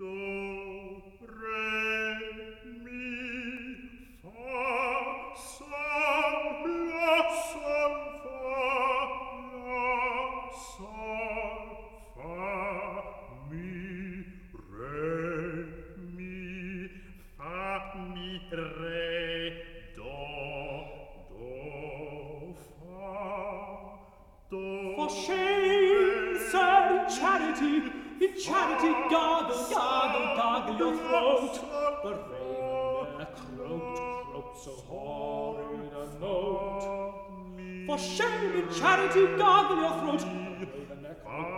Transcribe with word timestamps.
Do 0.00 0.39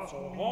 próximo. 0.03 0.31
Forró. 0.35 0.52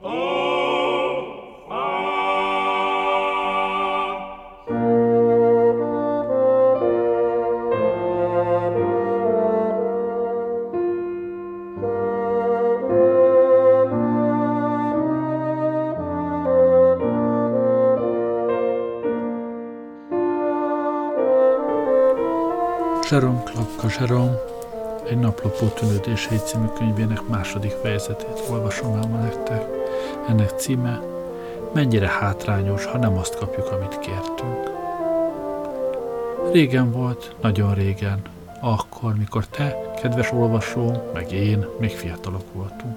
Oh! 0.00 0.47
Jerome 23.10 23.42
Klapka 23.42 23.88
Jerome 23.98 24.38
egy 25.08 25.18
naplopó 25.18 25.66
tűnődései 25.66 26.38
című 26.38 26.66
könyvének 26.66 27.28
második 27.28 27.70
fejezetét 27.70 28.42
olvasom 28.50 28.94
el 28.94 29.08
nektek. 29.08 29.64
Ennek 30.28 30.50
címe 30.56 31.00
Mennyire 31.74 32.08
hátrányos, 32.08 32.84
ha 32.84 32.98
nem 32.98 33.16
azt 33.16 33.38
kapjuk, 33.38 33.72
amit 33.72 33.98
kértünk. 33.98 34.70
Régen 36.52 36.92
volt, 36.92 37.34
nagyon 37.40 37.74
régen, 37.74 38.22
akkor, 38.60 39.14
mikor 39.14 39.46
te, 39.46 39.92
kedves 40.02 40.32
olvasó, 40.32 41.10
meg 41.12 41.32
én 41.32 41.66
még 41.78 41.90
fiatalok 41.90 42.52
voltunk. 42.52 42.96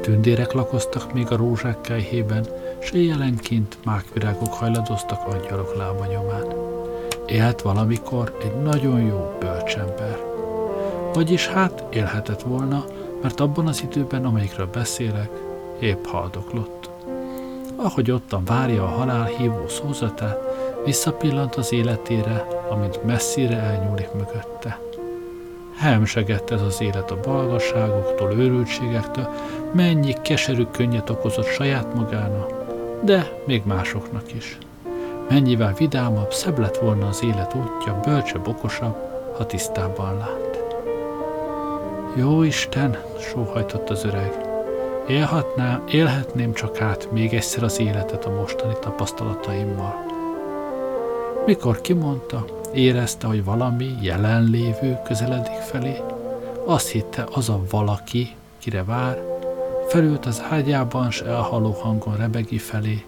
Tündérek 0.00 0.52
lakoztak 0.52 1.12
még 1.12 1.32
a 1.32 1.36
rózsák 1.36 1.80
kejhében, 1.80 2.46
s 2.78 2.90
éjjelenként 2.90 3.78
mákvirágok 3.84 4.52
hajladoztak 4.52 5.26
angyalok 5.26 5.76
lábanyomán 5.76 6.67
élt 7.28 7.62
valamikor 7.62 8.36
egy 8.42 8.62
nagyon 8.62 9.00
jó 9.00 9.36
bölcsember. 9.40 10.18
Vagyis 11.14 11.46
hát 11.46 11.84
élhetett 11.90 12.42
volna, 12.42 12.84
mert 13.22 13.40
abban 13.40 13.66
az 13.66 13.82
időben, 13.82 14.24
amelyikről 14.24 14.68
beszélek, 14.72 15.30
épp 15.78 16.04
haldoklott. 16.04 16.90
Ahogy 17.76 18.10
ottan 18.10 18.44
várja 18.44 18.82
a 18.82 18.88
halál 18.88 19.24
hívó 19.24 19.68
szózatát, 19.68 20.38
visszapillant 20.84 21.54
az 21.54 21.72
életére, 21.72 22.46
amint 22.70 23.04
messzire 23.04 23.56
elnyúlik 23.56 24.12
mögötte. 24.12 24.80
Hemsegett 25.76 26.50
ez 26.50 26.62
az 26.62 26.80
élet 26.80 27.10
a 27.10 27.20
balgasságoktól, 27.20 28.32
őrültségektől, 28.32 29.28
mennyi 29.72 30.12
keserű 30.22 30.64
könnyet 30.64 31.10
okozott 31.10 31.46
saját 31.46 31.94
magának, 31.94 32.52
de 33.02 33.32
még 33.46 33.62
másoknak 33.64 34.34
is. 34.34 34.58
Mennyivel 35.28 35.72
vidámabb, 35.72 36.32
szebb 36.32 36.58
lett 36.58 36.76
volna 36.76 37.06
az 37.06 37.22
élet 37.22 37.54
útja, 37.54 38.00
bölcsebb, 38.04 38.48
okosabb, 38.48 38.96
ha 39.36 39.46
tisztában 39.46 40.16
lát. 40.16 40.64
Jó 42.14 42.42
Isten, 42.42 42.96
sóhajtott 43.18 43.90
az 43.90 44.04
öreg, 44.04 44.40
élhatnám, 45.08 45.84
élhetném 45.90 46.52
csak 46.52 46.80
át 46.80 47.10
még 47.12 47.34
egyszer 47.34 47.62
az 47.62 47.80
életet 47.80 48.24
a 48.24 48.30
mostani 48.30 48.74
tapasztalataimmal. 48.80 49.94
Mikor 51.46 51.80
kimondta, 51.80 52.44
érezte, 52.72 53.26
hogy 53.26 53.44
valami 53.44 53.94
jelenlévő 54.00 54.98
közeledik 55.04 55.60
felé, 55.70 56.00
azt 56.64 56.88
hitte, 56.88 57.26
az 57.32 57.48
a 57.48 57.60
valaki, 57.70 58.34
kire 58.58 58.84
vár, 58.84 59.22
felült 59.88 60.26
az 60.26 60.42
ágyában, 60.50 61.10
s 61.10 61.20
elhaló 61.20 61.70
hangon 61.70 62.16
rebegi 62.16 62.58
felé, 62.58 63.04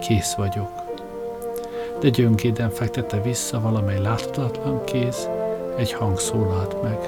kész 0.00 0.34
vagyok 0.34 0.77
de 2.00 2.08
gyöngéden 2.08 2.70
fektette 2.70 3.22
vissza 3.22 3.60
valamely 3.60 4.00
láthatatlan 4.00 4.84
kéz, 4.84 5.28
egy 5.76 5.92
hang 5.92 6.18
szólalt 6.18 6.82
meg. 6.82 6.98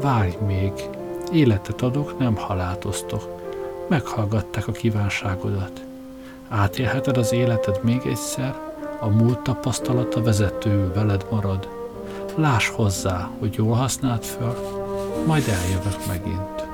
Várj 0.00 0.36
még, 0.46 0.72
életet 1.32 1.82
adok, 1.82 2.18
nem 2.18 2.36
haláltoztok. 2.36 3.38
Meghallgatták 3.88 4.68
a 4.68 4.72
kívánságodat. 4.72 5.80
Átélheted 6.48 7.16
az 7.16 7.32
életed 7.32 7.80
még 7.82 8.00
egyszer, 8.06 8.54
a 9.00 9.08
múlt 9.08 9.40
tapasztalata 9.40 10.22
vezetőül 10.22 10.92
veled 10.92 11.26
marad. 11.30 11.68
Láss 12.34 12.68
hozzá, 12.68 13.30
hogy 13.38 13.54
jól 13.54 13.74
használt 13.74 14.26
föl, 14.26 14.56
majd 15.26 15.44
eljövök 15.48 16.06
megint. 16.06 16.66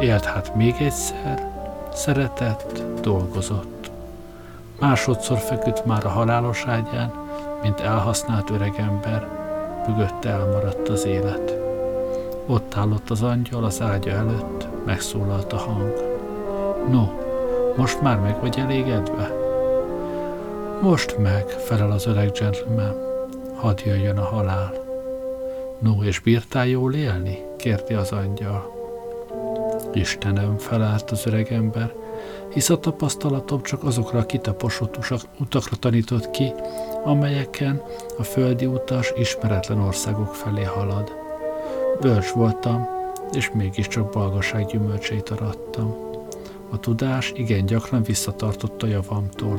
Élt 0.00 0.24
hát 0.24 0.54
még 0.56 0.74
egyszer, 0.78 1.52
szeretett, 1.92 2.82
dolgozott. 3.00 3.79
Másodszor 4.80 5.38
feküdt 5.38 5.84
már 5.84 6.06
a 6.06 6.08
halálos 6.08 6.64
ágyán, 6.66 7.12
mint 7.62 7.80
elhasznált 7.80 8.50
öregember, 8.50 9.28
mögötte 9.88 10.28
elmaradt 10.28 10.88
az 10.88 11.04
élet. 11.04 11.58
Ott 12.46 12.76
állott 12.76 13.10
az 13.10 13.22
angyal 13.22 13.64
az 13.64 13.80
ágya 13.80 14.10
előtt, 14.10 14.66
megszólalt 14.84 15.52
a 15.52 15.56
hang. 15.56 15.94
No, 16.90 17.08
most 17.76 18.00
már 18.00 18.18
meg 18.18 18.40
vagy 18.40 18.58
elégedve? 18.58 19.30
Most 20.80 21.18
meg, 21.18 21.48
felel 21.48 21.90
az 21.90 22.06
öreg 22.06 22.30
gentleman, 22.32 22.94
hadd 23.56 23.78
jöjjön 23.84 24.18
a 24.18 24.24
halál. 24.24 24.72
No, 25.78 26.02
és 26.02 26.18
bírtál 26.18 26.66
jól 26.66 26.94
élni? 26.94 27.38
kérti 27.56 27.94
az 27.94 28.12
angyal. 28.12 28.78
Istenem, 29.92 30.58
felállt 30.58 31.10
az 31.10 31.26
öreg 31.26 31.52
ember, 31.52 31.92
hisz 32.52 32.70
a 32.70 32.78
tapasztalatom 32.78 33.62
csak 33.62 33.84
azokra 33.84 34.18
a 34.18 34.26
kitaposott 34.26 34.98
utakra 35.38 35.76
tanított 35.76 36.30
ki, 36.30 36.52
amelyeken 37.04 37.82
a 38.18 38.22
földi 38.22 38.66
utas 38.66 39.12
ismeretlen 39.16 39.78
országok 39.78 40.34
felé 40.34 40.62
halad. 40.62 41.12
Bölcs 42.00 42.30
voltam, 42.30 42.88
és 43.32 43.50
mégiscsak 43.54 44.12
balgaság 44.12 44.66
gyümölcseit 44.66 45.28
arattam. 45.28 45.96
A 46.70 46.80
tudás 46.80 47.32
igen 47.36 47.66
gyakran 47.66 48.02
visszatartott 48.02 48.82
a 48.82 48.86
javamtól. 48.86 49.58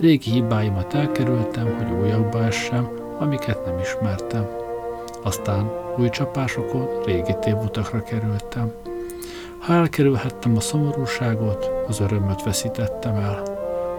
Régi 0.00 0.30
hibáimat 0.30 0.94
elkerültem, 0.94 1.76
hogy 1.76 2.00
újakba 2.02 2.44
essem, 2.44 2.88
amiket 3.18 3.64
nem 3.66 3.78
ismertem. 3.78 4.48
Aztán 5.22 5.70
új 5.98 6.08
csapásokon 6.08 6.88
régi 7.04 7.34
tévutakra 7.40 8.02
kerültem. 8.02 8.72
Ha 9.58 9.72
elkerülhettem 9.72 10.56
a 10.56 10.60
szomorúságot, 10.60 11.79
az 11.90 12.00
örömöt 12.00 12.42
veszítettem 12.42 13.14
el. 13.14 13.42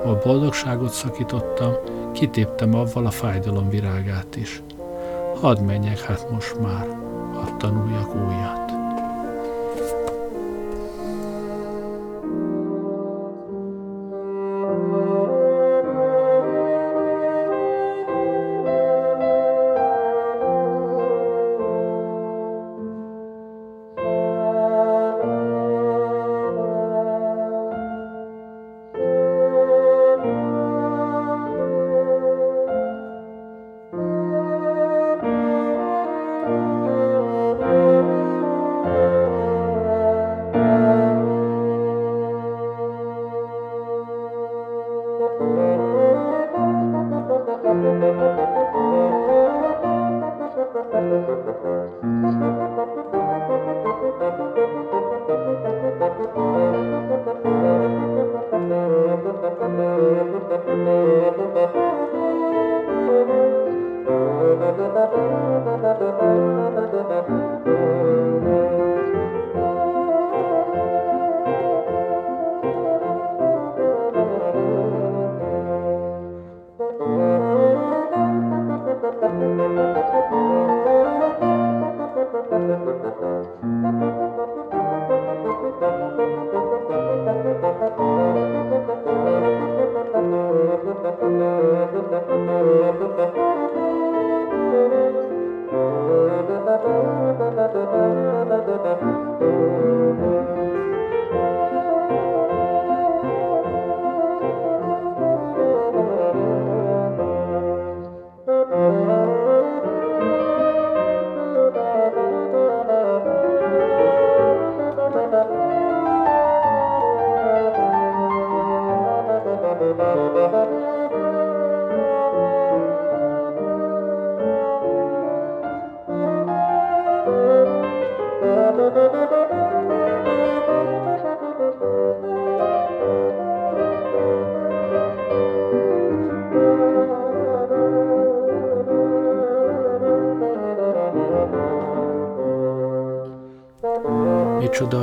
A 0.06 0.16
boldogságot 0.24 0.92
szakítottam, 0.92 1.74
kitéptem 2.14 2.76
avval 2.76 3.06
a 3.06 3.12
fájdalom 3.12 3.70
virágát 3.70 4.36
is. 4.36 4.62
Hadd 5.42 5.62
menjek 5.62 6.00
hát 6.00 6.32
most 6.32 6.60
már, 6.60 6.88
hadd 7.34 7.58
tanuljak 7.58 8.16
újat. 8.16 8.61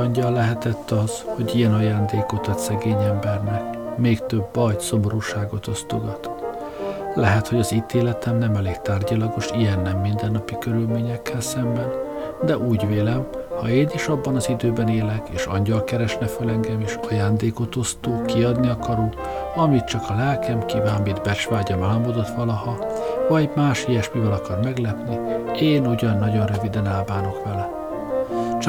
Angyal 0.09 0.31
lehetett 0.31 0.91
az, 0.91 1.23
hogy 1.35 1.55
ilyen 1.55 1.73
ajándékot 1.73 2.47
ad 2.47 2.59
szegény 2.59 3.01
embernek, 3.01 3.63
még 3.97 4.19
több 4.19 4.45
bajt, 4.53 4.79
szomorúságot 4.79 5.67
osztogat. 5.67 6.29
Lehet, 7.15 7.47
hogy 7.47 7.59
az 7.59 7.73
ítéletem 7.73 8.37
nem 8.37 8.55
elég 8.55 8.81
tárgyilagos 8.81 9.49
ilyen 9.51 9.79
nem 9.79 9.97
mindennapi 9.97 10.55
körülményekkel 10.59 11.41
szemben, 11.41 11.91
de 12.45 12.57
úgy 12.57 12.87
vélem, 12.87 13.27
ha 13.59 13.69
én 13.69 13.89
is 13.93 14.07
abban 14.07 14.35
az 14.35 14.49
időben 14.49 14.87
élek, 14.87 15.27
és 15.31 15.45
angyal 15.45 15.83
keresne 15.83 16.25
föl 16.25 16.49
engem, 16.49 16.81
és 16.81 16.99
ajándékot 17.09 17.75
osztó, 17.75 18.21
kiadni 18.25 18.69
akaró, 18.69 19.09
amit 19.55 19.85
csak 19.85 20.03
a 20.09 20.15
lelkem 20.15 20.65
kíván, 20.65 21.01
mit 21.01 21.21
becsvágyam 21.21 21.83
álmodott 21.83 22.35
valaha, 22.35 22.85
vagy 23.27 23.49
más 23.55 23.85
ilyesmivel 23.87 24.31
akar 24.31 24.59
meglepni, 24.63 25.17
én 25.59 25.87
ugyan 25.87 26.17
nagyon 26.17 26.45
röviden 26.45 26.87
elbánok 26.87 27.43
vele. 27.43 27.68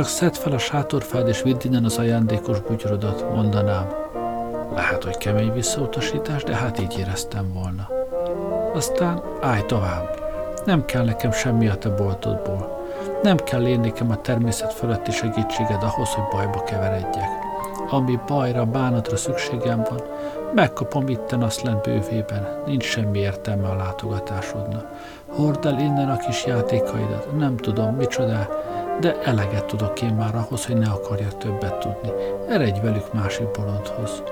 Csak 0.01 0.09
szedd 0.09 0.33
fel 0.33 0.53
a 0.53 0.59
sátorfád, 0.59 1.29
és 1.29 1.43
vidd 1.43 1.61
innen 1.65 1.85
az 1.85 1.99
ajándékos 1.99 2.61
bugyrodat, 2.61 3.35
mondanám. 3.35 3.89
Lehet, 4.75 5.05
hogy 5.05 5.17
kemény 5.17 5.53
visszautasítás, 5.53 6.43
de 6.43 6.55
hát 6.55 6.81
így 6.81 6.99
éreztem 6.99 7.53
volna. 7.53 7.89
Aztán 8.75 9.23
állj 9.41 9.65
tovább. 9.67 10.21
Nem 10.65 10.85
kell 10.85 11.05
nekem 11.05 11.33
semmi 11.33 11.69
a 11.69 11.75
te 11.75 11.89
boltodból. 11.89 12.87
Nem 13.23 13.37
kell 13.37 13.67
én 13.67 13.81
nekem 13.81 14.11
a 14.11 14.21
természet 14.21 14.73
fölötti 14.73 15.11
segítséged 15.11 15.83
ahhoz, 15.83 16.09
hogy 16.09 16.25
bajba 16.31 16.63
keveredjek. 16.63 17.29
Ami 17.91 18.19
bajra, 18.27 18.65
bánatra 18.65 19.17
szükségem 19.17 19.83
van, 19.89 20.03
megkapom 20.55 21.09
itten 21.09 21.43
azt 21.43 21.63
lent 21.63 21.83
bővében, 21.83 22.63
nincs 22.67 22.85
semmi 22.85 23.19
értelme 23.19 23.69
a 23.69 23.77
látogatásodnak. 23.77 24.87
Hord 25.29 25.65
el 25.65 25.79
innen 25.79 26.11
a 26.11 26.17
kis 26.17 26.47
játékaidat, 26.47 27.37
nem 27.39 27.57
tudom 27.57 27.95
micsoda, 27.95 28.60
de 29.01 29.21
eleget 29.23 29.65
tudok 29.65 30.03
én 30.03 30.15
már 30.15 30.35
ahhoz, 30.35 30.67
hogy 30.67 30.77
ne 30.77 30.89
akarjak 30.89 31.39
többet 31.39 31.79
tudni. 31.79 32.11
Eredj 32.49 32.81
velük 32.81 33.13
másik 33.13 33.51
bolondhoz. 33.51 34.23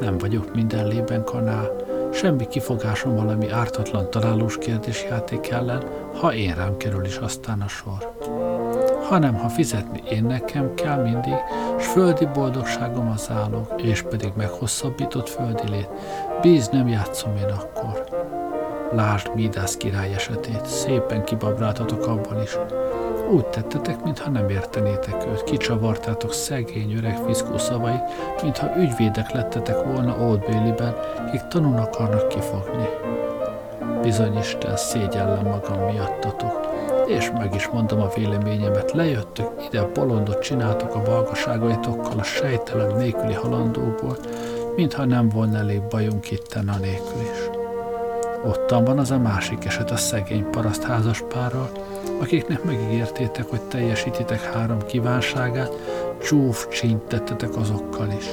Nem 0.00 0.18
vagyok 0.18 0.54
minden 0.54 0.86
lében 0.86 1.24
kanál, 1.24 1.70
semmi 2.12 2.48
kifogásom 2.48 3.16
valami 3.16 3.50
ártatlan 3.50 4.10
találós 4.10 4.58
kérdésjáték 4.58 5.48
ellen, 5.48 5.82
ha 6.20 6.34
én 6.34 6.54
rám 6.54 6.76
kerül 6.76 7.04
is 7.04 7.16
aztán 7.16 7.60
a 7.60 7.68
sor. 7.68 8.14
Hanem 9.08 9.34
ha 9.34 9.48
fizetni 9.48 10.02
én 10.10 10.24
nekem 10.24 10.74
kell 10.74 11.02
mindig, 11.02 11.34
s 11.78 11.86
földi 11.86 12.26
boldogságom 12.26 13.10
az 13.10 13.30
állok, 13.30 13.82
és 13.82 14.02
pedig 14.02 14.32
meghosszabbított 14.36 15.28
földi 15.28 15.70
lét, 15.70 15.88
bíz 16.40 16.68
nem 16.68 16.88
játszom 16.88 17.36
én 17.36 17.54
akkor. 17.60 18.04
Lásd 18.92 19.34
Midász 19.34 19.76
király 19.76 20.14
esetét, 20.14 20.66
szépen 20.66 21.24
kibabráltatok 21.24 22.06
abban 22.06 22.42
is. 22.42 22.58
Úgy 23.32 23.46
tettetek, 23.46 24.04
mintha 24.04 24.30
nem 24.30 24.48
értenétek 24.48 25.26
őt, 25.26 25.44
kicsavartátok 25.44 26.32
szegény 26.32 26.94
öreg 26.96 27.18
fiszkó 27.26 27.58
szavait, 27.58 28.02
mintha 28.42 28.76
ügyvédek 28.76 29.32
lettetek 29.32 29.84
volna 29.84 30.16
Old 30.16 30.40
Bailey-ben, 30.40 30.94
kik 31.30 31.40
tanul 31.48 31.78
akarnak 31.78 32.28
kifogni. 32.28 32.88
Bizony 34.02 34.38
Isten, 34.38 34.76
szégyellem 34.76 35.46
magam 35.46 35.92
miattatok, 35.92 36.60
és 37.06 37.30
meg 37.30 37.54
is 37.54 37.68
mondom 37.68 38.00
a 38.00 38.10
véleményemet, 38.14 38.92
lejöttök, 38.92 39.50
ide 39.66 39.82
bolondot 39.94 40.42
csináltok 40.42 40.94
a 40.94 41.02
balgaságaitokkal 41.02 42.18
a 42.18 42.22
sejtelem 42.22 42.96
nélküli 42.96 43.34
halandóból, 43.34 44.16
mintha 44.76 45.04
nem 45.04 45.28
volna 45.28 45.58
elég 45.58 45.82
bajunk 45.82 46.30
itten 46.30 46.68
a 46.68 46.76
nélkül 46.76 47.20
is. 47.20 47.39
Ottan 48.44 48.84
van 48.84 48.98
az 48.98 49.10
a 49.10 49.18
másik 49.18 49.64
eset 49.64 49.90
a 49.90 49.96
szegény 49.96 50.50
paraszt 50.50 50.82
házaspárral, 50.82 51.70
akiknek 52.20 52.64
megígértétek, 52.64 53.50
hogy 53.50 53.60
teljesítitek 53.60 54.42
három 54.42 54.78
kívánságát, 54.86 55.72
csúf 56.22 56.68
csínt 56.68 57.02
tettetek 57.02 57.56
azokkal 57.56 58.08
is. 58.18 58.26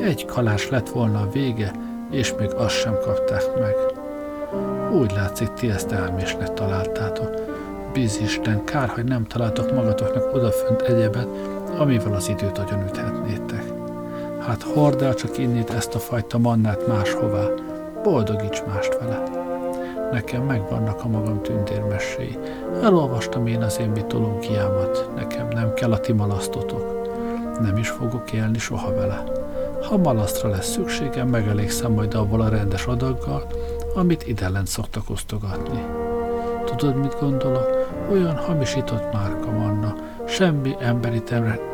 Egy 0.00 0.24
kalás 0.24 0.68
lett 0.68 0.88
volna 0.88 1.20
a 1.20 1.30
vége, 1.32 1.72
és 2.10 2.34
még 2.38 2.50
azt 2.54 2.74
sem 2.74 2.98
kapták 3.04 3.42
meg. 3.58 3.74
Úgy 4.92 5.12
látszik, 5.12 5.52
ti 5.52 5.70
ezt 5.70 5.92
elmésnek 5.92 6.54
találtátok. 6.54 7.30
Bizisten, 7.92 8.64
kár, 8.64 8.88
hogy 8.88 9.04
nem 9.04 9.26
találtok 9.26 9.74
magatoknak 9.74 10.34
odafönt 10.34 10.80
egyebet, 10.80 11.28
amivel 11.76 12.12
az 12.12 12.28
időt 12.28 12.58
agyon 12.58 12.86
üthetnétek. 12.88 13.64
Hát 14.40 14.62
hord 14.62 15.02
el 15.02 15.14
csak 15.14 15.38
innét 15.38 15.70
ezt 15.70 15.94
a 15.94 15.98
fajta 15.98 16.38
mannát 16.38 16.86
máshová, 16.86 17.46
boldogíts 18.02 18.62
mást 18.66 18.98
vele. 18.98 19.22
Nekem 20.12 20.42
megvannak 20.42 21.04
a 21.04 21.08
magam 21.08 21.42
tündérmesséi. 21.42 22.38
Elolvastam 22.82 23.46
én 23.46 23.62
az 23.62 23.78
én 23.80 23.88
mitológiámat, 23.88 25.10
nekem 25.16 25.48
nem 25.48 25.74
kell 25.74 25.92
a 25.92 26.00
ti 26.00 26.12
malasztotok. 26.12 27.08
Nem 27.60 27.76
is 27.76 27.88
fogok 27.88 28.32
élni 28.32 28.58
soha 28.58 28.94
vele. 28.94 29.22
Ha 29.88 29.96
malasztra 29.96 30.48
lesz 30.48 30.70
szükségem, 30.70 31.28
megelégszem 31.28 31.92
majd 31.92 32.14
avval 32.14 32.40
a 32.40 32.48
rendes 32.48 32.86
adaggal, 32.86 33.46
amit 33.94 34.26
ide 34.26 34.48
lent 34.48 34.66
szoktak 34.66 35.10
osztogatni. 35.10 35.84
Tudod, 36.64 36.96
mit 36.96 37.16
gondolok? 37.20 37.88
Olyan 38.10 38.36
hamisított 38.36 39.12
márka 39.12 39.50
manna, 39.50 39.94
semmi 40.26 40.76
emberi 40.80 41.22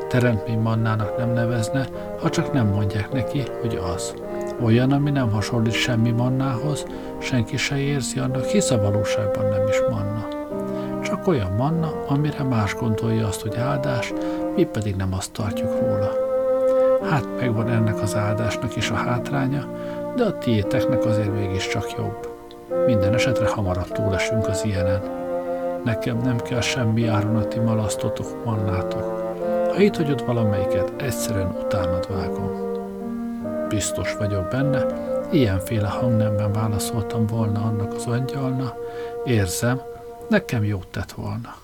teremtmény 0.08 0.58
mannának 0.58 1.16
nem 1.16 1.32
nevezne, 1.32 1.86
ha 2.20 2.30
csak 2.30 2.52
nem 2.52 2.66
mondják 2.66 3.12
neki, 3.12 3.42
hogy 3.60 3.80
az. 3.94 4.14
Olyan, 4.62 4.92
ami 4.92 5.10
nem 5.10 5.30
hasonlít 5.30 5.72
semmi 5.72 6.10
mannához, 6.10 6.86
senki 7.18 7.56
se 7.56 7.78
érzi 7.78 8.18
annak, 8.18 8.44
hisz 8.44 8.70
a 8.70 8.80
valóságban 8.80 9.48
nem 9.48 9.66
is 9.68 9.80
manna. 9.90 10.28
Csak 11.02 11.26
olyan 11.26 11.52
manna, 11.52 11.92
amire 12.08 12.42
más 12.42 12.74
gondolja 12.74 13.26
azt, 13.26 13.40
hogy 13.40 13.56
áldás, 13.56 14.12
mi 14.56 14.64
pedig 14.64 14.96
nem 14.96 15.12
azt 15.12 15.32
tartjuk 15.32 15.80
róla. 15.80 16.10
Hát 17.10 17.24
megvan 17.40 17.68
ennek 17.68 18.02
az 18.02 18.16
áldásnak 18.16 18.76
is 18.76 18.90
a 18.90 18.94
hátránya, 18.94 19.64
de 20.16 20.24
a 20.24 20.38
tiéteknek 20.38 21.04
azért 21.04 21.34
mégiscsak 21.34 21.92
jobb. 21.96 22.28
Minden 22.86 23.14
esetre 23.14 23.48
hamarabb 23.48 23.92
túlesünk 23.92 24.46
az 24.46 24.64
ilyenen. 24.64 25.00
Nekem 25.84 26.16
nem 26.16 26.36
kell 26.36 26.60
semmi 26.60 27.06
áron 27.06 27.36
a 27.36 27.48
ti 27.48 27.58
malasztotok, 27.58 28.44
mannátok. 28.44 29.34
Ha 29.74 29.80
itt 29.80 29.96
hagyod 29.96 30.26
valamelyiket, 30.26 30.92
egyszerűen 31.02 31.56
utánad 31.64 32.06
vágom. 32.14 32.65
Biztos 33.68 34.14
vagyok 34.14 34.48
benne, 34.48 34.86
ilyenféle 35.32 35.88
hangnemben 35.88 36.52
válaszoltam 36.52 37.26
volna 37.26 37.60
annak 37.60 37.92
az 37.94 38.06
angyalna, 38.06 38.74
érzem, 39.24 39.80
nekem 40.28 40.64
jót 40.64 40.88
tett 40.88 41.12
volna. 41.12 41.54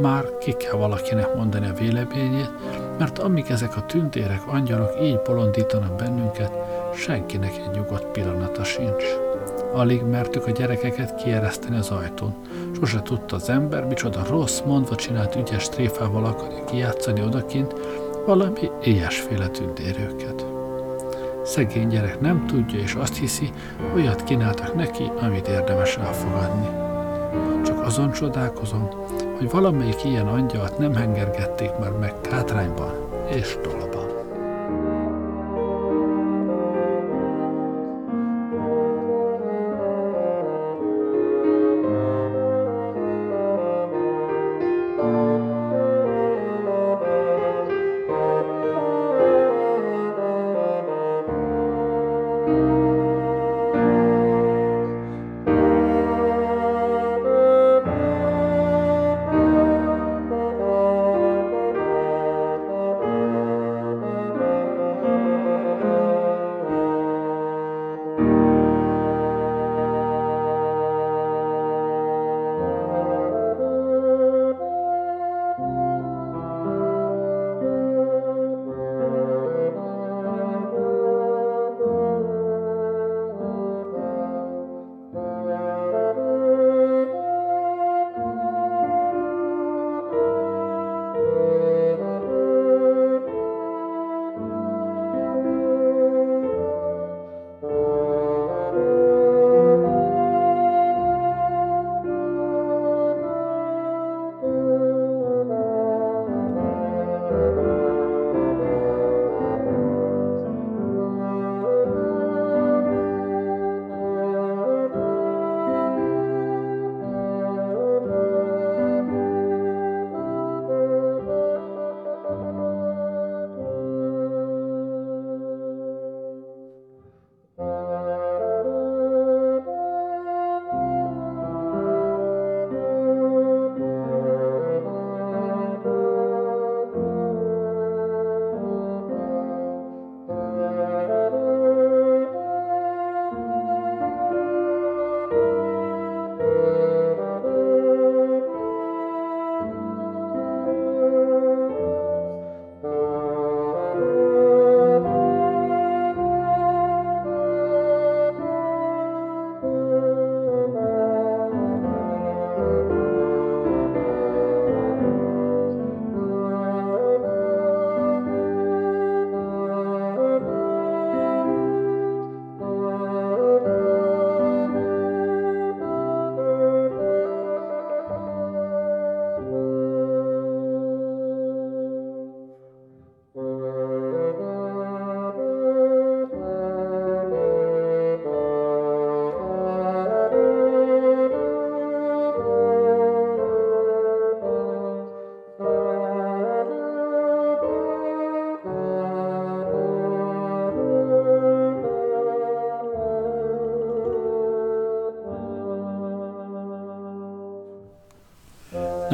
Már 0.00 0.38
ki 0.38 0.52
kell 0.52 0.72
valakinek 0.72 1.34
mondani 1.34 1.68
a 1.68 1.72
véleményét, 1.72 2.50
mert 2.98 3.18
amíg 3.18 3.44
ezek 3.48 3.76
a 3.76 3.86
tündérek, 3.86 4.46
angyalok 4.46 4.96
így 5.02 5.20
bolondítanak 5.22 5.96
bennünket, 5.96 6.52
senkinek 6.94 7.52
egy 7.52 7.70
nyugodt 7.74 8.06
pillanata 8.06 8.64
sincs. 8.64 9.04
Alig 9.72 10.02
mertük 10.02 10.46
a 10.46 10.50
gyerekeket 10.50 11.14
kiereszteni 11.14 11.76
az 11.76 11.90
ajtón. 11.90 12.34
Sose 12.76 13.02
tudta 13.02 13.36
az 13.36 13.48
ember, 13.48 13.84
micsoda 13.84 14.24
rossz, 14.28 14.60
mondva 14.66 14.94
csinált 14.94 15.36
ügyes 15.36 15.68
tréfával 15.68 16.24
akarja 16.24 16.64
kijátszani 16.64 17.22
odakint, 17.22 17.74
valami 18.26 18.70
ilyesféle 18.82 19.48
tündérőket. 19.48 20.47
Szegény 21.48 21.88
gyerek 21.88 22.20
nem 22.20 22.46
tudja, 22.46 22.78
és 22.78 22.94
azt 22.94 23.16
hiszi, 23.16 23.50
olyat 23.94 24.24
kínáltak 24.24 24.74
neki, 24.74 25.02
amit 25.20 25.48
érdemes 25.48 25.96
elfogadni. 25.96 26.68
Csak 27.64 27.80
azon 27.80 28.12
csodálkozom, 28.12 28.88
hogy 29.38 29.50
valamelyik 29.50 30.04
ilyen 30.04 30.26
angyalt 30.26 30.78
nem 30.78 30.94
hengergették 30.94 31.70
már 31.80 31.90
meg 31.90 32.20
kátrányban 32.20 32.92
és 33.30 33.58
tolban. 33.62 33.87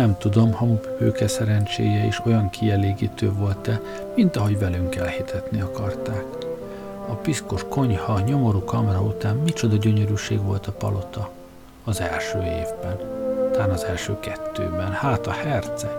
Nem 0.05 0.19
tudom, 0.19 0.53
hamupőke 0.53 1.29
szerencséje 1.29 2.07
is 2.07 2.21
olyan 2.27 2.51
kielégítő 2.51 3.33
volt-e, 3.33 3.81
mint 4.15 4.37
ahogy 4.37 4.59
velünk 4.59 4.95
elhitetni 4.95 5.61
akarták. 5.61 6.25
A 7.09 7.15
piszkos 7.15 7.65
konyha, 7.69 8.13
a 8.13 8.21
nyomorú 8.21 8.65
kamera 8.65 9.01
után 9.01 9.37
micsoda 9.37 9.77
gyönyörűség 9.77 10.43
volt 10.43 10.67
a 10.67 10.73
palota 10.73 11.31
az 11.85 12.01
első 12.01 12.39
évben, 12.39 12.99
talán 13.53 13.71
az 13.71 13.85
első 13.85 14.17
kettőben, 14.21 14.93
hát 14.93 15.27
a 15.27 15.31
herceg, 15.33 15.99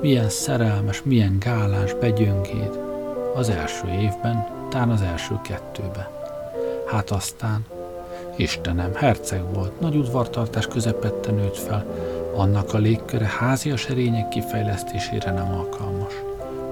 milyen 0.00 0.28
szerelmes, 0.28 1.02
milyen 1.04 1.36
gálás, 1.38 1.94
begyöngéd, 1.94 2.78
az 3.34 3.48
első 3.48 3.88
évben, 3.88 4.46
talán 4.70 4.90
az 4.90 5.02
első 5.02 5.38
kettőben. 5.42 6.08
Hát 6.86 7.10
aztán, 7.10 7.66
Istenem, 8.36 8.94
herceg 8.94 9.54
volt, 9.54 9.80
nagy 9.80 9.96
udvartartás 9.96 10.66
közepette 10.66 11.30
nőtt 11.30 11.56
fel, 11.56 11.84
annak 12.34 12.74
a 12.74 12.78
légköre 12.78 13.26
házi 13.38 13.76
serények 13.76 14.28
kifejlesztésére 14.28 15.30
nem 15.30 15.52
alkalmas. 15.52 16.12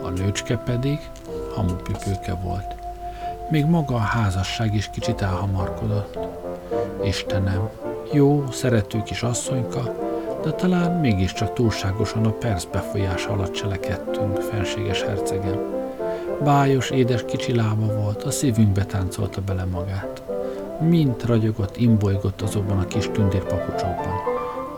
A 0.02 0.08
nőcske 0.08 0.56
pedig 0.56 0.98
hamupipőke 1.54 2.34
volt. 2.42 2.74
Még 3.50 3.64
maga 3.64 3.94
a 3.94 3.98
házasság 3.98 4.74
is 4.74 4.90
kicsit 4.92 5.22
elhamarkodott. 5.22 6.18
Istenem, 7.04 7.68
jó, 8.12 8.44
szerető 8.50 9.02
kis 9.02 9.22
asszonyka, 9.22 9.94
de 10.42 10.50
talán 10.50 11.00
mégiscsak 11.00 11.52
túlságosan 11.52 12.24
a 12.24 12.32
persz 12.32 12.64
befolyás 12.64 13.26
alatt 13.26 13.52
cselekedtünk, 13.52 14.40
fenséges 14.40 15.02
hercegem. 15.02 15.58
Bájos, 16.44 16.90
édes 16.90 17.24
kicsi 17.24 17.54
lába 17.54 17.94
volt, 18.02 18.22
a 18.22 18.30
szívünkbe 18.30 18.84
táncolta 18.84 19.40
bele 19.40 19.64
magát. 19.64 20.22
Mint 20.80 21.24
ragyogott, 21.24 21.76
imbolygott 21.76 22.40
azokban 22.40 22.78
a 22.78 22.86
kis 22.86 23.10
tündérpapucsokban. 23.12 24.19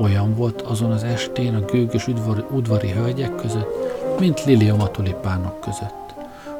Olyan 0.02 0.34
volt 0.34 0.60
azon 0.60 0.90
az 0.90 1.02
estén 1.02 1.54
a 1.54 1.64
gőgös 1.64 2.06
udvari, 2.06 2.44
udvari 2.50 2.90
hölgyek 2.90 3.34
között, 3.34 3.68
mint 4.18 4.44
lilium 4.44 4.80
a 4.80 4.90
tulipánok 4.90 5.60
között. 5.60 6.14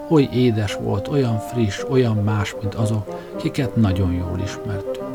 Oly 0.08 0.28
édes 0.32 0.74
volt, 0.74 1.08
olyan 1.08 1.38
friss, 1.38 1.82
olyan 1.90 2.16
más, 2.16 2.54
mint 2.60 2.74
azok, 2.74 3.18
kiket 3.36 3.76
nagyon 3.76 4.12
jól 4.12 4.40
ismertünk. 4.44 5.06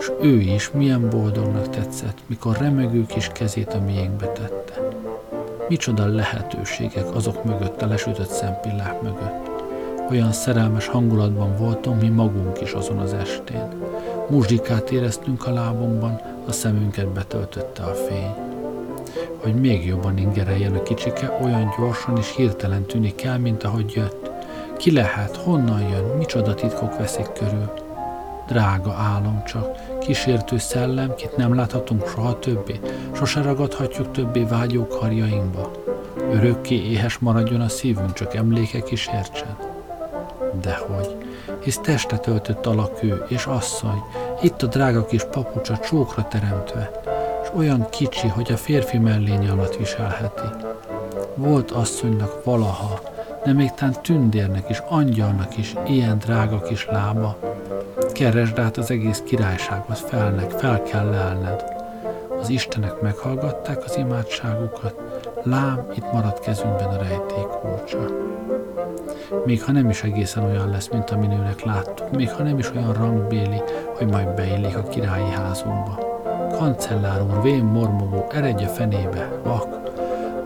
S 0.00 0.10
ő 0.20 0.40
is 0.40 0.70
milyen 0.70 1.10
boldognak 1.10 1.68
tetszett, 1.70 2.18
mikor 2.26 2.56
remegő 2.56 3.06
kis 3.06 3.28
kezét 3.28 3.74
a 3.74 3.80
miénkbe 3.80 4.26
tette. 4.26 4.88
Micsoda 5.68 6.06
lehetőségek 6.06 7.14
azok 7.14 7.44
mögött, 7.44 7.82
a 7.82 7.86
lesütött 7.86 8.30
szempillák 8.30 9.02
mögött. 9.02 9.50
Olyan 10.10 10.32
szerelmes 10.32 10.86
hangulatban 10.86 11.56
voltunk, 11.56 12.00
mi 12.00 12.08
magunk 12.08 12.60
is 12.60 12.72
azon 12.72 12.98
az 12.98 13.12
estén. 13.12 13.68
Muzsikát 14.28 14.90
éreztünk 14.90 15.46
a 15.46 15.52
lábunkban, 15.52 16.20
a 16.46 16.52
szemünket 16.52 17.08
betöltötte 17.08 17.82
a 17.82 17.94
fény. 17.94 18.34
Hogy 19.42 19.54
még 19.54 19.86
jobban 19.86 20.18
ingereljen 20.18 20.74
a 20.74 20.82
kicsike, 20.82 21.38
olyan 21.42 21.74
gyorsan 21.78 22.16
és 22.16 22.34
hirtelen 22.36 22.84
tűnik 22.84 23.22
el, 23.22 23.38
mint 23.38 23.62
ahogy 23.62 23.92
jött. 23.94 24.30
Ki 24.76 24.92
lehet, 24.92 25.36
honnan 25.36 25.80
jön, 25.80 26.04
micsoda 26.18 26.54
titkok 26.54 26.98
veszik 26.98 27.32
körül. 27.32 27.72
Drága 28.46 28.92
álom 28.92 29.42
csak, 29.44 29.98
kísértő 29.98 30.58
szellem, 30.58 31.14
kit 31.14 31.36
nem 31.36 31.54
láthatunk 31.54 32.08
soha 32.08 32.38
többé, 32.38 32.80
sose 33.12 33.42
ragadhatjuk 33.42 34.10
többé 34.10 34.42
vágyó 34.42 34.86
karjainkba. 34.86 35.70
Örökké 36.30 36.74
éhes 36.74 37.18
maradjon 37.18 37.60
a 37.60 37.68
szívünk, 37.68 38.12
csak 38.12 38.34
emléke 38.34 38.80
kísértsen. 38.80 39.56
Dehogy, 40.60 41.16
hisz 41.62 41.78
testet 41.78 42.26
öltött 42.26 42.66
alakő 42.66 43.24
és 43.28 43.46
asszony, 43.46 44.02
itt 44.44 44.62
a 44.62 44.66
drága 44.66 45.06
kis 45.06 45.24
papucsa 45.24 45.78
csókra 45.78 46.28
teremtve, 46.28 46.90
és 47.42 47.48
olyan 47.56 47.88
kicsi, 47.90 48.28
hogy 48.28 48.52
a 48.52 48.56
férfi 48.56 48.98
mellénye 48.98 49.50
alatt 49.50 49.76
viselheti. 49.76 50.66
Volt 51.34 51.70
asszonynak 51.70 52.44
valaha, 52.44 53.00
de 53.44 53.52
még 53.52 53.70
tán 53.70 53.92
tündérnek 54.02 54.68
és 54.68 54.82
angyalnak 54.88 55.56
is 55.56 55.74
ilyen 55.86 56.18
drága 56.18 56.60
kis 56.60 56.86
lába. 56.86 57.38
Keresd 58.12 58.58
át 58.58 58.76
az 58.76 58.90
egész 58.90 59.22
királyságot, 59.24 59.98
felnek, 59.98 60.50
fel 60.50 60.82
kell 60.82 61.10
lelned. 61.10 61.64
Az 62.40 62.48
Istenek 62.48 63.00
meghallgatták 63.00 63.84
az 63.84 63.96
imádságukat, 63.96 65.13
lám, 65.44 65.86
itt 65.94 66.12
maradt 66.12 66.40
kezünkben 66.40 66.88
a 66.88 66.96
rejték 66.96 67.46
kulcsa. 67.60 68.06
Még 69.44 69.62
ha 69.62 69.72
nem 69.72 69.88
is 69.88 70.02
egészen 70.02 70.44
olyan 70.44 70.70
lesz, 70.70 70.88
mint 70.88 71.10
a 71.10 71.18
minőnek 71.18 71.64
láttuk, 71.64 72.10
még 72.10 72.30
ha 72.30 72.42
nem 72.42 72.58
is 72.58 72.70
olyan 72.70 72.92
rangbéli, 72.92 73.62
hogy 73.96 74.10
majd 74.10 74.28
beillik 74.28 74.76
a 74.76 74.82
királyi 74.82 75.30
házunkba. 75.30 75.98
Kancellár 76.58 77.22
úr, 77.22 77.42
vén 77.42 77.64
mormogó, 77.64 78.26
eredje 78.30 78.66
fenébe, 78.66 79.40
vak, 79.42 79.82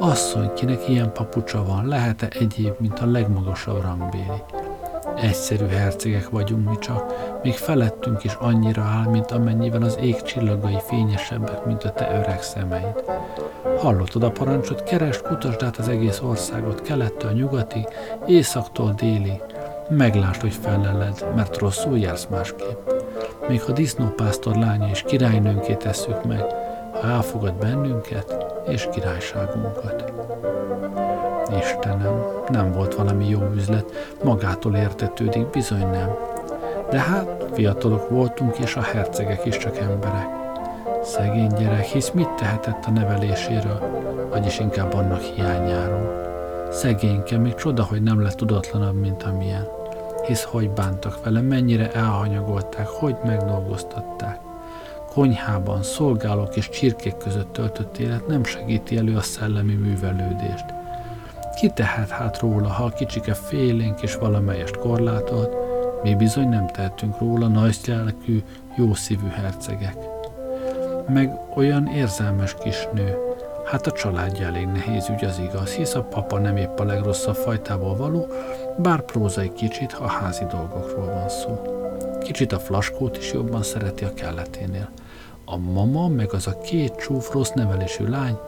Asszony, 0.00 0.52
kinek 0.54 0.88
ilyen 0.88 1.12
papucsa 1.12 1.64
van, 1.64 1.86
lehet-e 1.86 2.28
egyéb, 2.38 2.74
mint 2.78 2.98
a 2.98 3.06
legmagasabb 3.06 3.82
rangbéli? 3.82 4.42
Egyszerű 5.20 5.66
hercegek 5.66 6.28
vagyunk 6.28 6.68
mi 6.68 6.76
csak, 6.78 7.14
még 7.42 7.54
felettünk 7.54 8.24
is 8.24 8.36
annyira 8.40 8.82
áll, 8.82 9.10
mint 9.10 9.30
amennyivel 9.30 9.82
az 9.82 9.98
ég 10.00 10.22
csillagai 10.22 10.78
fényesebbek, 10.86 11.64
mint 11.64 11.84
a 11.84 11.92
te 11.92 12.18
öreg 12.20 12.42
szemeid. 12.42 13.04
Hallottad 13.78 14.22
a 14.22 14.30
parancsot, 14.30 14.82
keresd, 14.82 15.22
kutasd 15.22 15.62
át 15.62 15.76
az 15.76 15.88
egész 15.88 16.20
országot, 16.20 16.82
kelettől 16.82 17.32
nyugati, 17.32 17.86
északtól 18.26 18.92
déli. 18.96 19.40
Meglásd, 19.88 20.40
hogy 20.40 20.54
feleled, 20.62 21.26
mert 21.34 21.58
rosszul 21.58 21.98
jársz 21.98 22.26
másképp. 22.30 22.90
Még 23.48 23.62
ha 23.62 23.72
disznópásztor 23.72 24.56
lánya 24.56 24.88
és 24.88 25.02
királynőnké 25.02 25.74
tesszük 25.74 26.24
meg, 26.24 26.44
ha 26.92 27.08
elfogad 27.08 27.54
bennünket 27.54 28.46
és 28.68 28.88
királyságunkat. 28.92 30.12
Istenem, 31.56 32.22
nem 32.48 32.72
volt 32.72 32.94
valami 32.94 33.28
jó 33.28 33.40
üzlet, 33.54 34.14
magától 34.24 34.74
értetődik, 34.74 35.46
bizony 35.46 35.90
nem. 35.90 36.16
De 36.90 36.98
hát 36.98 37.44
fiatalok 37.52 38.08
voltunk, 38.08 38.58
és 38.58 38.76
a 38.76 38.80
hercegek 38.80 39.44
is 39.44 39.56
csak 39.56 39.76
emberek. 39.76 40.28
Szegény 41.02 41.52
gyerek, 41.58 41.84
hisz 41.84 42.10
mit 42.10 42.30
tehetett 42.30 42.84
a 42.84 42.90
neveléséről, 42.90 43.80
vagyis 44.30 44.58
inkább 44.58 44.94
annak 44.94 45.20
hiányáról. 45.20 46.26
Szegényke, 46.70 47.38
még 47.38 47.54
csoda, 47.54 47.84
hogy 47.84 48.02
nem 48.02 48.22
lett 48.22 48.36
tudatlanabb, 48.36 49.00
mint 49.00 49.22
amilyen. 49.22 49.68
Hisz 50.26 50.44
hogy 50.44 50.70
bántak 50.70 51.24
vele, 51.24 51.40
mennyire 51.40 51.92
elhanyagolták, 51.92 52.86
hogy 52.86 53.16
megdolgoztatták 53.24 54.38
konyhában, 55.18 55.82
szolgálók 55.82 56.56
és 56.56 56.68
csirkék 56.68 57.16
között 57.16 57.52
töltött 57.52 57.98
élet 57.98 58.26
nem 58.26 58.44
segíti 58.44 58.96
elő 58.96 59.16
a 59.16 59.20
szellemi 59.20 59.74
művelődést. 59.74 60.64
Ki 61.58 61.68
tehet 61.68 62.08
hát 62.08 62.38
róla, 62.38 62.68
ha 62.68 62.84
a 62.84 62.88
kicsike 62.88 63.34
félénk 63.34 64.02
és 64.02 64.14
valamelyest 64.14 64.76
korlátolt, 64.76 65.56
mi 66.02 66.14
bizony 66.14 66.48
nem 66.48 66.66
tehetünk 66.66 67.18
róla 67.18 67.46
nagy 67.46 67.76
lelkű, 67.86 68.42
jó 68.76 68.94
szívű 68.94 69.28
hercegek. 69.28 69.96
Meg 71.08 71.40
olyan 71.56 71.86
érzelmes 71.86 72.54
kis 72.54 72.88
nő, 72.92 73.16
hát 73.64 73.86
a 73.86 73.92
családja 73.92 74.46
elég 74.46 74.66
nehéz 74.66 75.08
ügy 75.08 75.24
az 75.24 75.38
igaz, 75.38 75.72
hisz 75.72 75.94
a 75.94 76.02
papa 76.02 76.38
nem 76.38 76.56
épp 76.56 76.78
a 76.78 76.84
legrosszabb 76.84 77.36
fajtából 77.36 77.96
való, 77.96 78.26
bár 78.76 79.00
prózai 79.00 79.52
kicsit, 79.52 79.92
ha 79.92 80.06
házi 80.06 80.44
dolgokról 80.44 81.06
van 81.06 81.28
szó. 81.28 81.62
Kicsit 82.20 82.52
a 82.52 82.58
flaskót 82.58 83.16
is 83.16 83.32
jobban 83.32 83.62
szereti 83.62 84.04
a 84.04 84.14
kelleténél. 84.14 84.88
A 85.44 85.56
mama, 85.56 86.08
meg 86.08 86.32
az 86.32 86.46
a 86.46 86.58
két 86.58 86.96
csúf 86.96 87.32
rossz 87.32 87.50
nevelésű 87.50 88.06
lány, 88.06 88.38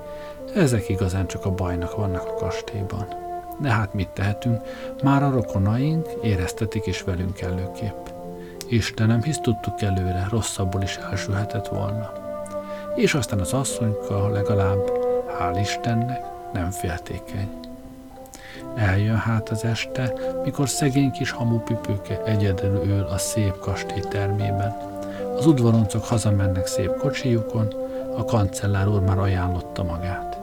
ezek 0.55 0.89
igazán 0.89 1.27
csak 1.27 1.45
a 1.45 1.51
bajnak 1.51 1.97
vannak 1.97 2.27
a 2.27 2.35
kastélyban. 2.35 3.07
De 3.61 3.69
hát 3.69 3.95
mit 3.95 4.09
tehetünk, 4.09 4.61
már 5.03 5.23
a 5.23 5.31
rokonaink 5.31 6.09
éreztetik 6.23 6.87
is 6.87 7.03
velünk 7.03 7.41
előképp. 7.41 8.07
Istenem, 8.69 9.23
hisz 9.23 9.39
tudtuk 9.39 9.83
előre, 9.83 10.27
rosszabbul 10.31 10.83
is 10.83 10.97
elsülhetett 10.97 11.69
volna. 11.69 12.13
És 12.95 13.15
aztán 13.15 13.41
az 13.41 13.53
asszonyka 13.53 14.29
legalább, 14.29 14.91
hál' 15.39 15.59
Istennek, 15.61 16.23
nem 16.53 16.71
féltékeny. 16.71 17.49
Eljön 18.77 19.17
hát 19.17 19.49
az 19.49 19.65
este, 19.65 20.13
mikor 20.45 20.69
szegény 20.69 21.11
kis 21.11 21.31
hamupipőke 21.31 22.23
egyedül 22.25 22.83
ül 22.85 23.03
a 23.03 23.19
szép 23.19 23.59
kastély 23.59 24.05
termében, 24.09 24.77
az 25.37 25.47
udvaroncok 25.47 26.05
hazamennek 26.05 26.67
szép 26.67 26.97
kocsijukon, 26.99 27.75
a 28.17 28.25
kancellár 28.25 28.89
úr 28.89 29.01
már 29.01 29.19
ajánlotta 29.19 29.83
magát. 29.83 30.40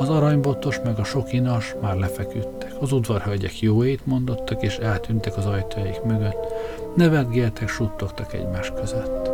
Az 0.00 0.08
aranybotos 0.08 0.80
meg 0.84 0.98
a 0.98 1.04
sok 1.04 1.32
inas 1.32 1.74
már 1.80 1.96
lefeküdtek, 1.96 2.72
az 2.80 2.92
udvarhölgyek 2.92 3.60
jóét 3.60 4.06
mondottak 4.06 4.62
és 4.62 4.76
eltűntek 4.76 5.36
az 5.36 5.46
ajtójaik 5.46 6.02
mögött, 6.02 6.52
nevetgéltek, 6.94 7.68
suttogtak 7.68 8.32
egymás 8.32 8.72
között. 8.76 9.30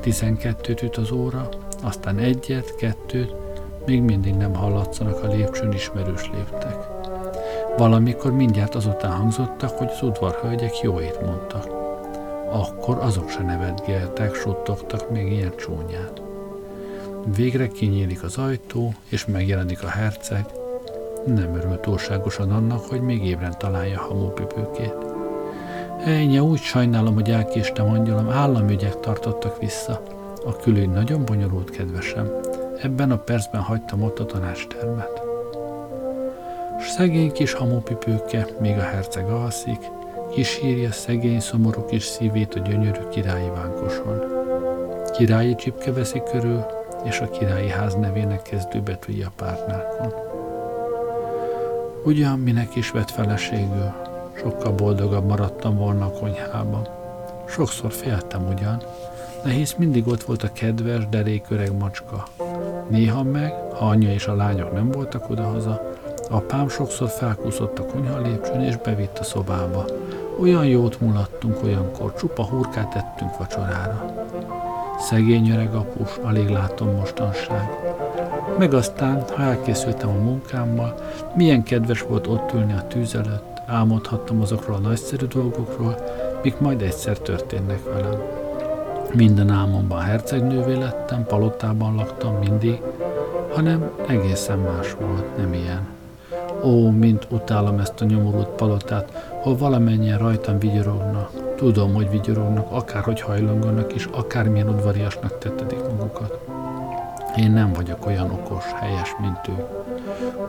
Tizenkettőt 0.00 0.82
üt 0.82 0.96
az 0.96 1.10
óra, 1.10 1.48
aztán 1.82 2.18
egyet, 2.18 2.74
kettőt, 2.74 3.34
még 3.86 4.02
mindig 4.02 4.34
nem 4.34 4.54
hallatszanak 4.54 5.22
a 5.22 5.26
lépcsőn 5.26 5.72
ismerős 5.72 6.30
léptek. 6.34 6.76
Valamikor 7.76 8.32
mindjárt 8.32 8.74
azután 8.74 9.12
hangzottak, 9.12 9.70
hogy 9.70 9.90
az 9.92 10.02
udvarhölgyek 10.02 10.80
jóét 10.80 11.20
mondtak 11.20 11.82
akkor 12.54 12.98
azok 12.98 13.28
se 13.28 13.42
nevetgéltek, 13.42 14.34
suttogtak 14.34 15.10
még 15.10 15.32
ilyen 15.32 15.52
csúnyát. 15.56 16.23
Végre 17.24 17.68
kinyílik 17.68 18.22
az 18.22 18.36
ajtó, 18.38 18.94
és 19.08 19.26
megjelenik 19.26 19.82
a 19.82 19.88
herceg. 19.88 20.44
Nem 21.26 21.54
örül 21.54 21.80
túlságosan 21.80 22.50
annak, 22.50 22.84
hogy 22.84 23.00
még 23.00 23.26
ébren 23.26 23.58
találja 23.58 24.00
hamupipőkét. 24.00 24.94
Ennyi, 26.04 26.38
úgy 26.38 26.60
sajnálom, 26.60 27.14
hogy 27.14 27.30
elkéstem, 27.30 27.88
angyalom, 27.88 28.30
államügyek 28.30 29.00
tartottak 29.00 29.60
vissza. 29.60 30.02
A 30.44 30.56
külügy 30.56 30.90
nagyon 30.90 31.24
bonyolult, 31.24 31.70
kedvesem. 31.70 32.30
Ebben 32.82 33.10
a 33.10 33.18
percben 33.18 33.60
hagytam 33.60 34.02
ott 34.02 34.18
a 34.18 34.26
tanácstermet. 34.26 35.22
S 36.80 36.90
szegény 36.90 37.32
kis 37.32 37.52
hamupipőke, 37.52 38.46
még 38.60 38.76
a 38.76 38.82
herceg 38.82 39.30
alszik, 39.30 39.90
kísírja 40.30 40.92
szegény, 40.92 41.40
szomorú 41.40 41.84
kis 41.84 42.04
szívét 42.04 42.54
a 42.54 42.58
gyönyörű 42.58 43.08
királyi 43.10 43.48
vánkoson. 43.48 44.22
Királyi 45.16 45.54
csipke 45.54 45.92
veszi 45.92 46.22
körül, 46.32 46.66
és 47.04 47.20
a 47.20 47.28
királyi 47.28 47.68
ház 47.68 47.94
nevének 47.94 48.42
kezdő 48.42 48.80
betűi 48.80 49.22
a 49.22 49.32
párnákon. 49.36 50.12
Ugyan 52.04 52.38
minek 52.38 52.76
is 52.76 52.90
vett 52.90 53.10
feleségül, 53.10 53.92
sokkal 54.36 54.72
boldogabb 54.72 55.26
maradtam 55.26 55.76
volna 55.76 56.04
a 56.04 56.10
konyhában. 56.10 56.88
Sokszor 57.48 57.92
féltem 57.92 58.46
ugyan, 58.48 58.82
de 59.44 59.50
hisz 59.50 59.74
mindig 59.78 60.06
ott 60.06 60.22
volt 60.22 60.42
a 60.42 60.52
kedves, 60.52 61.08
derék 61.08 61.44
öreg 61.48 61.76
macska. 61.76 62.24
Néha 62.88 63.22
meg, 63.22 63.52
ha 63.72 63.86
anyja 63.86 64.12
és 64.12 64.26
a 64.26 64.34
lányok 64.34 64.72
nem 64.72 64.90
voltak 64.90 65.30
odahaza, 65.30 65.92
apám 66.30 66.68
sokszor 66.68 67.08
felkúszott 67.08 67.78
a 67.78 67.86
konyha 67.86 68.20
lépcsőn 68.20 68.60
és 68.60 68.76
bevitt 68.76 69.18
a 69.18 69.24
szobába. 69.24 69.84
Olyan 70.40 70.66
jót 70.66 71.00
mulattunk 71.00 71.62
olyankor, 71.62 72.14
csupa 72.14 72.44
hurkát 72.44 72.94
ettünk 72.94 73.36
vacsorára. 73.38 74.14
Szegény 74.98 75.50
öreg 75.50 75.74
apus, 75.74 76.16
alig 76.22 76.48
látom 76.48 76.88
mostanság. 76.88 77.78
Meg 78.58 78.74
aztán, 78.74 79.24
ha 79.36 79.42
elkészültem 79.42 80.08
a 80.08 80.22
munkámmal, 80.22 80.94
milyen 81.34 81.62
kedves 81.62 82.02
volt 82.02 82.26
ott 82.26 82.52
ülni 82.52 82.72
a 82.72 82.86
tűz 82.86 83.14
előtt, 83.14 83.62
álmodhattam 83.66 84.40
azokról 84.40 84.76
a 84.76 84.88
nagyszerű 84.88 85.26
dolgokról, 85.26 85.94
mik 86.42 86.58
majd 86.58 86.82
egyszer 86.82 87.18
történnek 87.18 87.84
velem. 87.84 88.22
Minden 89.14 89.50
álmomban 89.50 90.00
hercegnővé 90.00 90.74
lettem, 90.74 91.24
palotában 91.24 91.94
laktam 91.94 92.34
mindig, 92.34 92.80
hanem 93.54 93.90
egészen 94.06 94.58
más 94.58 94.92
volt, 95.00 95.36
nem 95.36 95.52
ilyen. 95.52 95.86
Ó, 96.64 96.90
mint 96.90 97.26
utálom 97.30 97.78
ezt 97.78 98.00
a 98.00 98.04
nyomorult 98.04 98.48
palotát, 98.48 99.10
hol 99.42 99.56
valamennyien 99.56 100.18
rajtam 100.18 100.58
vigyorognak. 100.58 101.43
Tudom, 101.56 101.94
hogy 101.94 102.10
vigyorognak, 102.10 102.66
akárhogy 102.70 103.20
hajlonganak, 103.20 103.92
és 103.92 104.08
akármilyen 104.12 104.68
udvariasnak 104.68 105.38
tettedik 105.38 105.78
magukat. 105.78 106.38
Én 107.36 107.50
nem 107.50 107.72
vagyok 107.72 108.06
olyan 108.06 108.30
okos, 108.30 108.64
helyes, 108.80 109.16
mint 109.20 109.48
ő. 109.48 109.64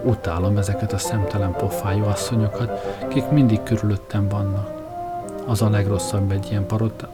Utálom 0.04 0.58
ezeket 0.58 0.94
a 0.94 0.98
szemtelen 0.98 1.52
pofájú 1.52 2.04
asszonyokat, 2.04 2.98
kik 3.08 3.30
mindig 3.30 3.64
körülöttem 3.64 4.28
vannak. 4.28 4.70
Az 5.46 5.62
a 5.62 5.70
legrosszabb 5.70 6.32
egy 6.32 6.48
ilyen 6.50 6.66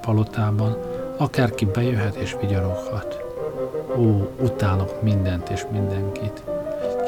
palotában, 0.01 0.77
akárki 1.17 1.65
bejöhet 1.65 2.15
és 2.15 2.35
vigyoroghat. 2.41 3.23
Ó, 3.97 4.29
utálok 4.41 5.01
mindent 5.01 5.49
és 5.49 5.65
mindenkit. 5.71 6.43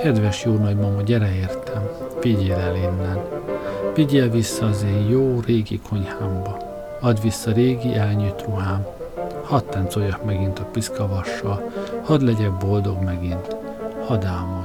Kedves 0.02 0.44
jó 0.46 0.54
nagymama, 0.54 1.02
gyere 1.02 1.36
értem, 1.36 1.90
vigyél 2.22 2.56
el 2.56 2.76
innen. 2.76 3.20
Vigyél 3.96 4.30
vissza 4.30 4.66
az 4.66 4.84
én 4.84 5.10
jó 5.10 5.40
régi 5.46 5.80
konyhámba. 5.90 6.73
Add 7.04 7.22
vissza 7.22 7.52
régi 7.52 7.94
elnyűjt 7.96 8.42
ruhám. 8.46 8.86
Hadd 9.44 9.70
táncoljak 9.70 10.26
megint 10.26 10.60
a 10.60 10.64
piszkavassal, 10.64 11.72
hadd 12.04 12.24
legyek 12.24 12.58
boldog 12.58 13.04
megint, 13.04 13.56
hadd 14.08 14.26
álmodj. 14.26 14.63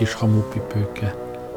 Kis 0.00 0.14
hamupipőke. 0.14 1.14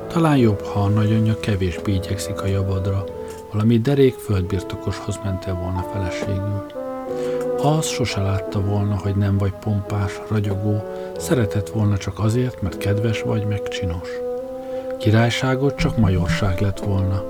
Talán 0.07 0.37
jobb, 0.37 0.61
ha 0.61 0.79
a 0.79 0.87
nagyanyja 0.87 1.39
kevésbé 1.39 1.93
igyekszik 1.93 2.41
a 2.41 2.45
javadra, 2.45 3.03
valami 3.51 3.77
derék 3.79 4.13
földbirtokoshoz 4.13 5.19
mentél 5.23 5.53
volna 5.53 5.85
feleségül. 5.93 6.65
Az 7.61 7.85
sose 7.85 8.21
látta 8.21 8.61
volna, 8.61 8.97
hogy 8.97 9.15
nem 9.15 9.37
vagy 9.37 9.51
pompás, 9.51 10.21
ragyogó, 10.29 10.83
szeretett 11.17 11.69
volna 11.69 11.97
csak 11.97 12.19
azért, 12.19 12.61
mert 12.61 12.77
kedves 12.77 13.21
vagy, 13.21 13.45
meg 13.47 13.67
csinos. 13.67 14.09
Királyságot 14.97 15.75
csak 15.75 15.97
majorság 15.97 16.59
lett 16.59 16.79
volna. 16.79 17.23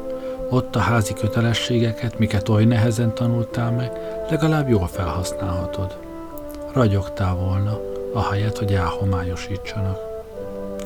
Ott 0.50 0.76
a 0.76 0.80
házi 0.80 1.14
kötelességeket, 1.14 2.20
miket 2.20 2.50
oly 2.50 2.66
nehezen 2.66 3.14
tanultál 3.14 3.72
meg, 3.72 3.92
legalább 4.30 4.70
jól 4.70 4.88
felhasználhatod. 4.88 5.98
Ragyogtál 6.74 7.36
volna, 7.36 7.80
ahelyett, 8.14 8.58
hogy 8.58 8.74
elhomályosítsanak. 8.74 10.13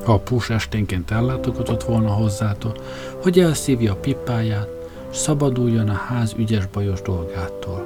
Ha 0.07 0.13
a 0.13 0.19
pús 0.19 0.49
esténként 0.49 1.11
ellátogatott 1.11 1.83
volna 1.83 2.09
hozzától, 2.09 2.75
hogy 3.21 3.39
elszívja 3.39 3.91
a 3.91 3.95
pipáját, 3.95 4.67
s 5.11 5.17
szabaduljon 5.17 5.89
a 5.89 5.93
ház 5.93 6.33
ügyes 6.37 6.65
bajos 6.65 7.01
dolgától. 7.01 7.85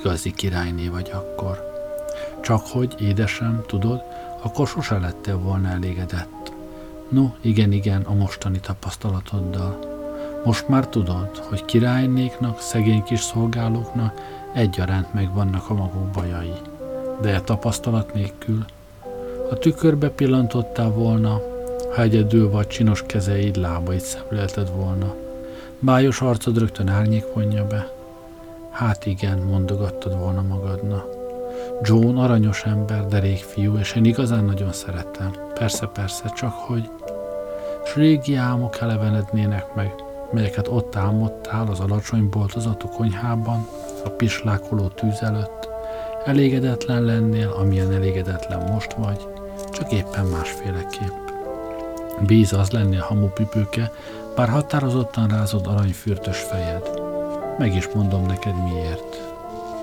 Igazi 0.00 0.32
királyné 0.32 0.88
vagy 0.88 1.10
akkor. 1.12 1.72
Csak 2.42 2.66
hogy, 2.66 2.94
édesem, 2.98 3.62
tudod, 3.66 4.02
akkor 4.42 4.66
sose 4.66 4.98
lettél 4.98 5.38
volna 5.38 5.68
elégedett. 5.68 6.52
No, 7.08 7.30
igen, 7.40 7.72
igen, 7.72 8.02
a 8.02 8.14
mostani 8.14 8.60
tapasztalatoddal. 8.60 9.78
Most 10.44 10.68
már 10.68 10.88
tudod, 10.88 11.36
hogy 11.36 11.64
királynéknak, 11.64 12.60
szegény 12.60 13.02
kis 13.02 13.20
szolgálóknak 13.20 14.20
egyaránt 14.54 15.14
megvannak 15.14 15.70
a 15.70 15.74
maguk 15.74 16.10
bajai. 16.10 16.54
De 17.20 17.36
a 17.36 17.44
tapasztalat 17.44 18.14
nélkül, 18.14 18.64
ha 19.52 19.58
tükörbe 19.58 20.08
pillantottál 20.08 20.90
volna, 20.90 21.40
ha 21.94 22.02
egyedül 22.02 22.50
vagy 22.50 22.66
csinos 22.66 23.02
kezeid, 23.06 23.56
lábaid 23.56 24.00
szemlélted 24.00 24.70
volna, 24.70 25.14
bájos 25.78 26.20
arcod 26.20 26.58
rögtön 26.58 26.88
árnyék 26.88 27.24
vonja 27.34 27.66
be. 27.66 27.92
Hát 28.70 29.06
igen, 29.06 29.38
mondogattad 29.38 30.18
volna 30.18 30.42
magadnak. 30.42 31.06
John 31.82 32.16
aranyos 32.16 32.64
ember, 32.64 33.06
derék 33.06 33.36
fiú, 33.36 33.76
és 33.76 33.94
én 33.94 34.04
igazán 34.04 34.44
nagyon 34.44 34.72
szerettem. 34.72 35.30
Persze, 35.54 35.86
persze, 35.86 36.32
csak 36.36 36.52
hogy... 36.52 36.90
S 37.84 37.94
régi 37.94 38.34
álmok 38.34 38.80
elevenednének 38.80 39.74
meg, 39.74 39.94
melyeket 40.30 40.68
ott 40.68 40.96
álmodtál 40.96 41.66
az 41.70 41.80
alacsony 41.80 42.28
boltozatú 42.28 42.88
konyhában, 42.88 43.66
a 44.04 44.08
pislákoló 44.08 44.86
tűz 44.86 45.22
előtt. 45.22 45.68
Elégedetlen 46.24 47.02
lennél, 47.02 47.48
amilyen 47.48 47.92
elégedetlen 47.92 48.70
most 48.72 48.92
vagy, 48.92 49.31
csak 49.82 49.92
éppen 49.92 50.26
másféleképp. 50.26 51.28
Bíz 52.26 52.52
az 52.52 52.70
lennél 52.70 53.00
hamupipőke, 53.00 53.92
bár 54.36 54.48
határozottan 54.48 55.28
rázod 55.28 55.66
aranyfürtös 55.66 56.38
fejed. 56.38 56.90
Meg 57.58 57.74
is 57.74 57.88
mondom 57.94 58.26
neked 58.26 58.54
miért. 58.64 59.20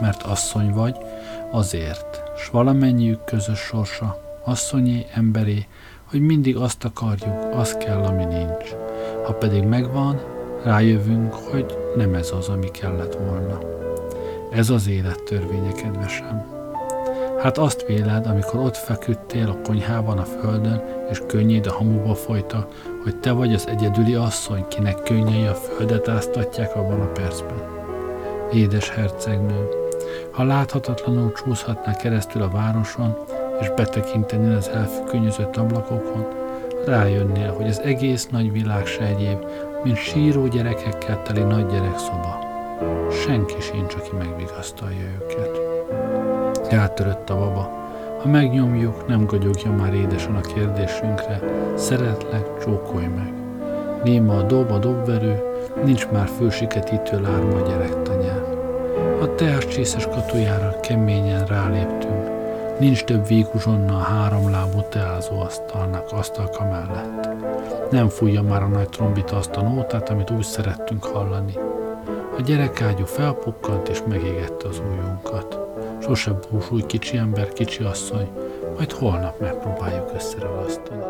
Mert 0.01 0.23
asszony 0.23 0.73
vagy, 0.73 0.97
azért, 1.51 2.23
s 2.37 2.49
valamennyiük 2.49 3.23
közös 3.23 3.59
sorsa, 3.59 4.21
asszonyé, 4.43 5.05
emberé, 5.13 5.67
hogy 6.03 6.21
mindig 6.21 6.55
azt 6.55 6.83
akarjuk, 6.83 7.55
az 7.55 7.73
kell, 7.73 8.03
ami 8.03 8.25
nincs. 8.25 8.75
Ha 9.25 9.33
pedig 9.33 9.63
megvan, 9.63 10.21
rájövünk, 10.63 11.33
hogy 11.33 11.77
nem 11.95 12.13
ez 12.13 12.31
az, 12.31 12.47
ami 12.47 12.71
kellett 12.71 13.13
volna. 13.13 13.59
Ez 14.51 14.69
az 14.69 14.87
élet 14.87 15.23
törvénye, 15.23 15.71
kedvesem. 15.71 16.58
Hát 17.41 17.57
azt 17.57 17.85
véled, 17.85 18.25
amikor 18.27 18.59
ott 18.59 18.77
feküdtél 18.77 19.49
a 19.49 19.61
konyhában 19.67 20.17
a 20.17 20.23
földön, 20.23 20.81
és 21.11 21.21
könnyéd 21.27 21.67
a 21.67 21.71
hamuba 21.71 22.15
folyta, 22.15 22.67
hogy 23.03 23.15
te 23.15 23.31
vagy 23.31 23.53
az 23.53 23.67
egyedüli 23.67 24.13
asszony, 24.15 24.65
kinek 24.67 25.03
könnyei 25.03 25.45
a 25.45 25.53
földet 25.53 26.07
áztatják 26.07 26.75
abban 26.75 27.01
a 27.01 27.11
percben. 27.11 27.61
Édes 28.53 28.89
hercegnő, 28.89 29.69
ha 30.31 30.43
láthatatlanul 30.43 31.31
csúszhatnál 31.31 31.95
keresztül 31.95 32.41
a 32.41 32.49
városon, 32.49 33.17
és 33.61 33.69
betekintenél 33.75 34.55
az 34.55 34.67
elfüggönyözött 34.67 35.57
ablakokon, 35.57 36.27
rájönnél, 36.85 37.53
hogy 37.53 37.67
az 37.67 37.79
egész 37.79 38.27
nagy 38.27 38.51
világ 38.51 38.85
se 38.85 39.05
egyéb, 39.05 39.45
mint 39.83 39.97
síró 39.97 40.47
gyerekekkel 40.47 41.21
teli 41.21 41.41
nagy 41.43 41.67
gyerekszoba. 41.67 42.39
Senki 43.11 43.61
sincs, 43.61 43.93
aki 43.95 44.15
megvigasztalja 44.17 45.05
őket. 45.19 45.58
Eltörött 46.69 47.29
a 47.29 47.35
baba. 47.35 47.77
Ha 48.21 48.27
megnyomjuk, 48.27 49.07
nem 49.07 49.25
gagyogja 49.25 49.71
már 49.71 49.93
édesen 49.93 50.35
a 50.35 50.41
kérdésünkre. 50.41 51.39
Szeretlek, 51.75 52.57
csókolj 52.63 53.05
meg. 53.05 53.33
Néma 54.03 54.37
a 54.37 54.41
dob 54.41 54.71
a 54.71 54.77
dobverő, 54.77 55.43
nincs 55.83 56.07
már 56.07 56.27
fősiketítő 56.27 57.21
lárma 57.21 57.55
a 57.55 57.67
gyerektanyán. 57.67 58.43
A 59.21 59.35
teáscsészes 59.35 60.05
katujára 60.05 60.79
keményen 60.79 61.45
ráléptünk. 61.45 62.29
Nincs 62.79 63.03
több 63.03 63.27
véguzsonna 63.27 63.95
a 63.95 64.01
három 64.01 64.51
lábú 64.51 64.81
teázó 64.89 65.39
asztalnak 65.39 66.11
asztalka 66.11 66.63
mellett. 66.63 67.29
Nem 67.91 68.07
fújja 68.07 68.41
már 68.41 68.63
a 68.63 68.67
nagy 68.67 68.89
trombita 68.89 69.35
azt 69.35 69.55
a 69.55 69.61
nótát, 69.61 70.09
amit 70.09 70.31
úgy 70.31 70.43
szerettünk 70.43 71.03
hallani. 71.03 71.53
A 72.37 72.41
gyerekágyú 72.41 73.05
felpukkant 73.05 73.87
és 73.87 74.01
megégette 74.07 74.67
az 74.67 74.81
ujjunkat. 74.89 75.58
Sose 76.09 76.39
búsulj 76.51 76.85
kicsi 76.85 77.17
ember, 77.17 77.53
kicsi 77.53 77.83
asszony, 77.83 78.29
majd 78.75 78.91
holnap 78.91 79.39
megpróbáljuk 79.39 80.11
összeragasztani. 80.15 81.03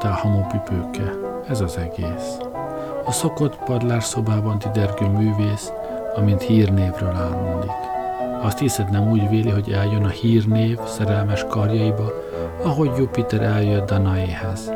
Emberi 0.00 0.12
voltál, 0.12 0.12
hamupipőke, 0.12 1.12
ez 1.48 1.60
az 1.60 1.76
egész. 1.76 2.38
A 3.04 3.12
szokott 3.12 3.56
padlás 3.56 4.04
szobában 4.04 4.58
tidergő 4.58 5.06
művész, 5.06 5.72
amint 6.14 6.42
hírnévről 6.42 7.14
álmodik. 7.14 7.70
Azt 8.42 8.58
hiszed 8.58 8.90
nem 8.90 9.10
úgy 9.10 9.28
véli, 9.28 9.50
hogy 9.50 9.70
eljön 9.70 10.04
a 10.04 10.08
hírnév 10.08 10.78
szerelmes 10.86 11.44
karjaiba, 11.48 12.12
ahogy 12.62 12.90
Jupiter 12.98 13.42
eljött 13.42 13.86
Danaéhez. 13.86 14.72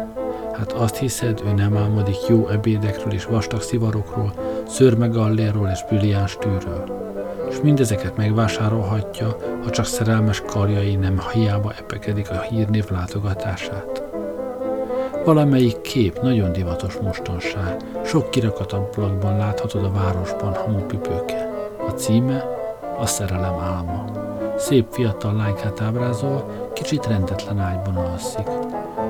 Hát 0.52 0.72
azt 0.72 0.96
hiszed, 0.96 1.42
ő 1.46 1.52
nem 1.52 1.76
álmodik 1.76 2.26
jó 2.28 2.48
ebédekről 2.48 3.12
és 3.12 3.24
vastag 3.24 3.60
szivarokról, 3.60 4.32
szörmegallérról 4.66 5.68
és 5.68 5.84
brilliáns 5.88 6.36
tűről. 6.40 7.02
És 7.50 7.60
mindezeket 7.62 8.16
megvásárolhatja, 8.16 9.36
ha 9.62 9.70
csak 9.70 9.84
szerelmes 9.84 10.42
karjai 10.46 10.94
nem 10.96 11.20
hiába 11.32 11.72
epekedik 11.78 12.30
a 12.30 12.40
hírnév 12.40 12.90
látogatását. 12.90 13.93
Valamelyik 15.24 15.80
kép 15.80 16.20
nagyon 16.22 16.52
divatos 16.52 16.96
mostanság, 16.96 17.76
sok 18.04 18.30
kirakatablakban 18.30 19.36
láthatod 19.36 19.84
a 19.84 19.90
városban 19.90 20.54
hamupipőke. 20.54 21.50
A 21.86 21.90
címe 21.90 22.44
a 22.98 23.06
szerelem 23.06 23.58
álma. 23.58 24.04
Szép 24.56 24.86
fiatal 24.90 25.34
lánykát 25.34 25.80
ábrázol, 25.80 26.70
kicsit 26.72 27.06
rendetlen 27.06 27.58
ágyban 27.58 27.96
alszik. 27.96 28.48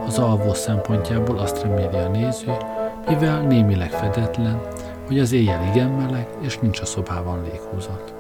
Az 0.07 0.19
alvó 0.19 0.55
szempontjából 0.55 1.39
azt 1.39 1.63
reméli 1.63 1.97
a 1.97 2.09
néző, 2.09 2.57
mivel 3.09 3.41
némileg 3.41 3.91
fedetlen, 3.91 4.61
hogy 5.07 5.19
az 5.19 5.33
éjjel 5.33 5.65
igen 5.75 5.91
meleg, 5.91 6.27
és 6.41 6.59
nincs 6.59 6.81
a 6.81 6.85
szobában 6.85 7.43
léghúzat. 7.43 8.15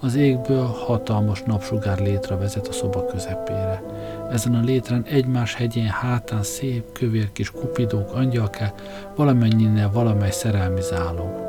Az 0.00 0.14
égből 0.14 0.66
hatalmas 0.86 1.42
napsugár 1.42 1.98
létre 1.98 2.36
vezet 2.36 2.68
a 2.68 2.72
szoba 2.72 3.04
közepére. 3.04 3.82
Ezen 4.30 4.54
a 4.54 4.60
létren 4.60 5.04
egymás 5.04 5.54
hegyén 5.54 5.86
hátán 5.86 6.42
szép, 6.42 6.92
kövér 6.92 7.32
kis 7.32 7.50
kupidók, 7.50 8.12
angyalkák, 8.12 8.82
valamennyinél 9.16 9.90
valamely 9.90 10.30
szerelmi 10.30 10.80
záló. 10.80 11.46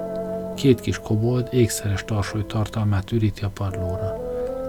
Két 0.56 0.82
kis 0.82 1.00
kobold 1.00 1.48
ékszeres 1.52 2.06
tarsoly 2.06 2.46
tartalmát 2.46 3.12
üríti 3.12 3.44
a 3.44 3.50
padlóra. 3.54 4.16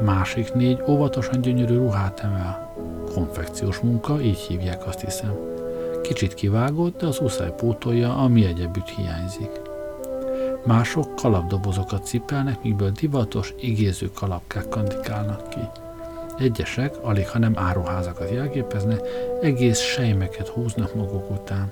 Másik 0.05 0.53
négy 0.53 0.83
óvatosan 0.89 1.41
gyönyörű 1.41 1.77
ruhát 1.77 2.21
emel. 2.21 2.75
Konfekciós 3.15 3.79
munka, 3.79 4.21
így 4.21 4.39
hívják 4.39 4.87
azt 4.87 5.01
hiszem. 5.01 5.35
Kicsit 6.03 6.35
kivágott, 6.35 7.01
de 7.01 7.07
az 7.07 7.21
uszály 7.21 7.55
pótolja, 7.57 8.17
ami 8.17 8.45
egyebütt 8.45 8.89
hiányzik. 8.89 9.51
Mások 10.65 11.15
kalapdobozokat 11.15 12.07
cipelnek, 12.07 12.63
mígből 12.63 12.91
divatos, 12.91 13.55
igéző 13.61 14.11
kalapkák 14.15 14.69
kandikálnak 14.69 15.49
ki. 15.49 15.61
Egyesek, 16.41 16.97
alig 17.03 17.29
ha 17.29 17.39
nem 17.39 17.53
áruházakat 17.57 18.31
jelképezne, 18.31 18.97
egész 19.43 19.79
sejmeket 19.79 20.49
húznak 20.49 20.95
maguk 20.95 21.31
után. 21.31 21.71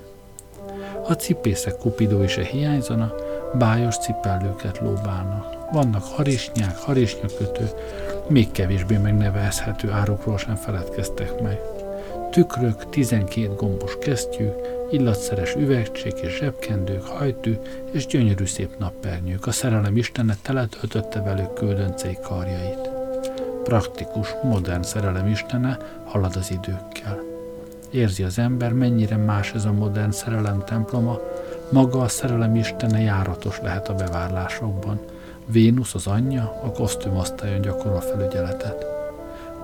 A 1.07 1.13
cipészek 1.13 1.77
kupidói 1.77 2.27
se 2.27 2.43
hiányzana, 2.43 3.13
bájos 3.57 3.97
cipellőket 3.97 4.79
lóbálnak. 4.79 5.71
Vannak 5.71 6.03
harisnyák, 6.03 6.77
harisnyakötő, 6.77 7.69
még 8.27 8.51
kevésbé 8.51 8.97
megnevezhető 8.97 9.91
árukról 9.91 10.37
sem 10.37 10.55
feledkeztek 10.55 11.41
meg. 11.41 11.59
Tükrök, 12.31 12.89
12 12.89 13.53
gombos 13.55 13.97
kesztyű, 14.01 14.47
illatszeres 14.91 15.55
üvegcsék 15.55 16.19
és 16.19 16.37
zsebkendők, 16.37 17.05
hajtű 17.05 17.57
és 17.91 18.05
gyönyörű 18.05 18.45
szép 18.45 18.77
nappernyők. 18.77 19.47
A 19.47 19.51
szerelem 19.51 19.97
istene 19.97 20.37
teletöltötte 20.41 21.21
velük 21.21 21.53
küldöncei 21.53 22.17
karjait. 22.21 22.88
Praktikus, 23.69 24.35
modern 24.43 24.81
szerelem 24.81 25.27
istene 25.27 25.77
halad 26.05 26.35
az 26.35 26.51
időkkel. 26.51 27.19
Érzi 27.91 28.23
az 28.23 28.39
ember, 28.39 28.73
mennyire 28.73 29.17
más 29.17 29.53
ez 29.53 29.65
a 29.65 29.71
modern 29.71 30.11
szerelem 30.11 30.63
temploma, 30.65 31.17
maga 31.71 32.01
a 32.01 32.07
szerelem 32.07 32.55
istene 32.55 33.01
járatos 33.01 33.59
lehet 33.61 33.89
a 33.89 33.93
bevárlásokban. 33.93 34.99
Vénusz 35.45 35.93
az 35.93 36.07
anyja, 36.07 36.59
a 36.63 36.71
kosztümasztályon 36.71 37.61
gyakorol 37.61 37.99
felügyeletet. 37.99 38.85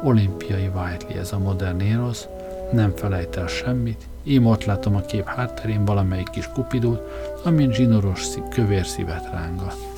Olimpiai 0.04 0.68
Whiteley 0.76 1.18
ez 1.18 1.32
a 1.32 1.40
modern 1.40 1.80
érosz, 1.80 2.28
nem 2.72 2.94
felejt 2.96 3.36
el 3.36 3.48
semmit, 3.48 4.04
Ím 4.24 4.46
ott 4.46 4.66
látom 4.66 4.96
a 4.96 5.02
kép 5.02 5.26
hátterén 5.26 5.86
valamelyik 5.86 6.30
kis 6.30 6.50
kupidót, 6.54 7.02
amin 7.44 7.72
zsinoros 7.72 8.26
kövér 8.50 8.86
szívet 8.86 9.30
rángat. 9.32 9.94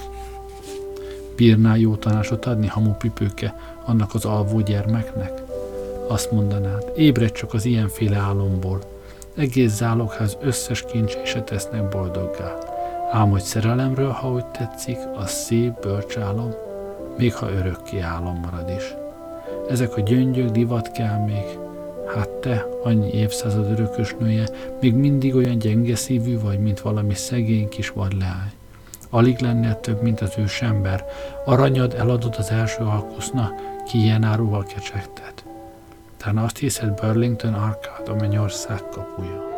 Bírnál 1.35 1.77
jó 1.77 1.95
tanácsot 1.95 2.45
adni 2.45 2.67
hamupipőke 2.67 3.55
annak 3.87 4.13
az 4.13 4.25
alvó 4.25 4.59
gyermeknek? 4.59 5.41
Azt 6.07 6.31
mondanád, 6.31 6.91
ébredj 6.95 7.33
csak 7.33 7.53
az 7.53 7.65
ilyenféle 7.65 8.17
álomból, 8.17 8.79
egész 9.35 9.75
zálogház 9.75 10.37
összes 10.41 10.83
kincse 10.83 11.25
se 11.25 11.41
tesznek 11.41 11.89
boldoggá. 11.89 12.57
Ám 13.11 13.29
hogy 13.29 13.41
szerelemről, 13.41 14.11
ha 14.11 14.31
úgy 14.31 14.45
tetszik, 14.45 14.97
az 15.15 15.29
szép 15.29 15.79
bölcsálom, 15.81 16.53
még 17.17 17.35
ha 17.35 17.51
örökké 17.51 17.99
álom 17.99 18.39
marad 18.39 18.69
is. 18.77 18.93
Ezek 19.69 19.97
a 19.97 20.01
gyöngyök 20.01 20.49
divat 20.49 20.91
kell 20.91 21.17
még, 21.25 21.57
Hát 22.15 22.29
te, 22.29 22.67
annyi 22.83 23.13
évszázad 23.13 23.71
örökös 23.71 24.15
nője, 24.19 24.49
még 24.81 24.93
mindig 24.93 25.35
olyan 25.35 25.57
gyenge 25.57 25.95
szívű 25.95 26.39
vagy, 26.39 26.59
mint 26.59 26.79
valami 26.79 27.13
szegény 27.13 27.69
kis 27.69 27.89
vadleány. 27.89 28.51
Alig 29.09 29.39
lennél 29.39 29.79
több, 29.79 30.01
mint 30.01 30.21
az 30.21 30.33
ősember. 30.37 31.05
Aranyad 31.45 31.93
eladod 31.93 32.35
az 32.37 32.51
első 32.51 32.83
alkuszna, 32.83 33.51
ki 33.85 33.97
ilyen 33.97 34.23
áruval 34.23 34.63
kecsegtet. 34.63 35.45
Talán 36.17 36.37
azt 36.37 36.57
hiszed 36.57 36.99
Burlington 36.99 37.53
Arcade, 37.53 38.11
a 38.11 38.15
mennyország 38.15 38.89
kapuja. 38.89 39.56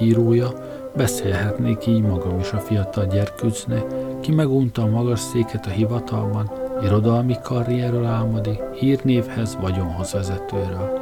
Írója, 0.00 0.48
beszélhetnék 0.96 1.86
így 1.86 2.02
magam 2.02 2.38
is 2.38 2.52
a 2.52 2.58
fiatal 2.58 3.06
gyerkőcnek, 3.06 3.84
ki 4.20 4.32
megunta 4.32 4.82
a 4.82 4.86
magas 4.86 5.20
széket 5.20 5.66
a 5.66 5.70
hivatalban, 5.70 6.50
irodalmi 6.82 7.36
karrierről 7.42 8.06
álmodik, 8.06 8.60
hírnévhez, 8.74 9.56
vagyonhoz 9.60 10.12
vezetőről. 10.12 10.98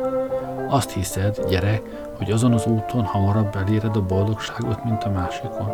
Azt 0.68 0.90
hiszed, 0.90 1.46
gyerek, 1.49 1.82
hogy 2.16 2.30
azon 2.30 2.53
az 2.53 2.66
úton 2.66 3.05
hamarabb 3.05 3.57
eléred 3.57 3.96
a 3.96 4.07
boldogságot, 4.07 4.84
mint 4.84 5.05
a 5.05 5.11
másikon? 5.11 5.72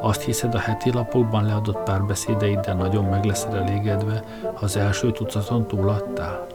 Azt 0.00 0.22
hiszed, 0.22 0.54
a 0.54 0.58
heti 0.58 0.92
lapokban 0.92 1.44
leadott 1.44 1.82
párbeszédeiddel 1.82 2.74
nagyon 2.74 3.04
meg 3.04 3.24
leszel 3.24 3.56
elégedve, 3.56 4.24
ha 4.42 4.64
az 4.64 4.76
első 4.76 5.12
tucaton 5.12 5.66
túladtál? 5.66 6.46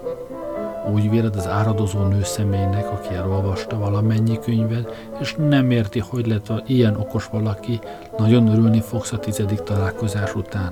Úgy 0.94 1.10
véled 1.10 1.36
az 1.36 1.48
áradozó 1.48 2.04
nő 2.04 2.24
személynek, 2.24 2.92
aki 2.92 3.14
elolvasta 3.14 3.78
valamennyi 3.78 4.40
könyvet, 4.40 5.10
és 5.20 5.36
nem 5.38 5.72
érti, 5.72 6.00
hogy 6.00 6.28
lett 6.28 6.50
a 6.50 6.64
ilyen 6.66 6.96
okos 6.96 7.26
valaki, 7.26 7.80
nagyon 8.18 8.48
örülni 8.48 8.82
fogsz 8.82 9.12
a 9.12 9.20
tizedik 9.20 9.60
találkozás 9.60 10.36
után. 10.36 10.72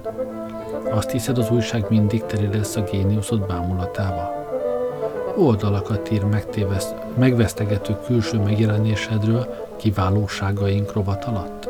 Azt 0.91 1.11
hiszed, 1.11 1.37
az 1.37 1.49
újság 1.49 1.85
mindig 1.89 2.25
teli 2.25 2.47
lesz 2.53 2.75
a 2.75 2.83
géniuszod 2.83 3.47
bámulatába? 3.47 4.31
Oldalakat 5.37 6.11
ír 6.11 6.25
megvesztegető 7.17 7.97
külső 8.05 8.37
megjelenésedről 8.37 9.67
kiválóságaink 9.77 10.93
rovat 10.93 11.25
alatt? 11.25 11.69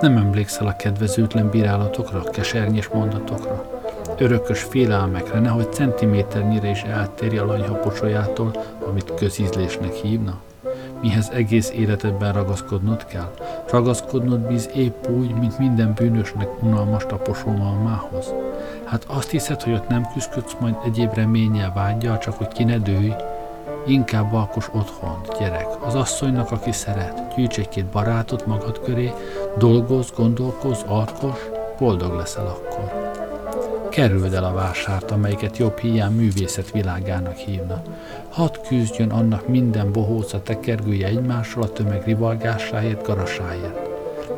Nem 0.00 0.16
emlékszel 0.16 0.66
a 0.66 0.76
kedvezőtlen 0.76 1.50
bírálatokra, 1.50 2.18
a 2.18 2.30
kesernyés 2.30 2.88
mondatokra? 2.88 3.73
Örökös 4.18 4.62
félelmekre, 4.62 5.40
nehogy 5.40 5.72
centiméternyire 5.72 6.68
is 6.70 6.82
eltérj 6.82 7.38
a 7.38 7.44
lanyha 7.44 7.74
pocsolyától, 7.74 8.50
amit 8.88 9.14
közízlésnek 9.14 9.92
hívna? 9.92 10.40
mihez 11.04 11.30
egész 11.34 11.70
életedben 11.70 12.32
ragaszkodnod 12.32 13.04
kell. 13.06 13.34
Ragaszkodnod 13.70 14.40
bíz 14.40 14.70
épp 14.74 15.06
úgy, 15.06 15.34
mint 15.34 15.58
minden 15.58 15.92
bűnösnek 15.94 16.62
unalmas 16.62 17.06
taposolmalmához. 17.06 18.34
Hát 18.84 19.04
azt 19.08 19.30
hiszed, 19.30 19.62
hogy 19.62 19.72
ott 19.72 19.88
nem 19.88 20.08
küzdködsz 20.12 20.56
majd 20.60 20.74
egyéb 20.84 21.14
reménnyel 21.14 21.72
vágyjal, 21.74 22.18
csak 22.18 22.34
hogy 22.34 22.48
ki 22.48 22.64
ne 22.64 22.78
dőj? 22.78 23.12
Inkább 23.86 24.32
alkos 24.32 24.68
otthon, 24.72 25.20
gyerek, 25.38 25.66
az 25.86 25.94
asszonynak, 25.94 26.50
aki 26.50 26.72
szeret, 26.72 27.34
gyűjts 27.36 27.58
egy-két 27.58 27.84
barátot 27.84 28.46
magad 28.46 28.80
köré, 28.80 29.12
dolgozz, 29.58 30.10
gondolkozz, 30.16 30.82
alkos, 30.86 31.38
boldog 31.78 32.12
leszel 32.12 32.46
akkor. 32.46 33.03
Kerüld 33.94 34.34
el 34.34 34.44
a 34.44 34.52
vásárt, 34.52 35.10
amelyiket 35.10 35.56
jobb 35.56 35.78
hiány 35.78 36.12
művészet 36.12 36.70
világának 36.70 37.36
hívna. 37.36 37.82
Hadd 38.28 38.56
küzdjön 38.68 39.10
annak 39.10 39.48
minden 39.48 39.92
bohóca 39.92 40.42
tekergője 40.42 41.06
egymással 41.06 41.62
a 41.62 41.72
tömeg 41.72 42.04
rivalgásáért, 42.04 43.06
garasáért. 43.06 43.88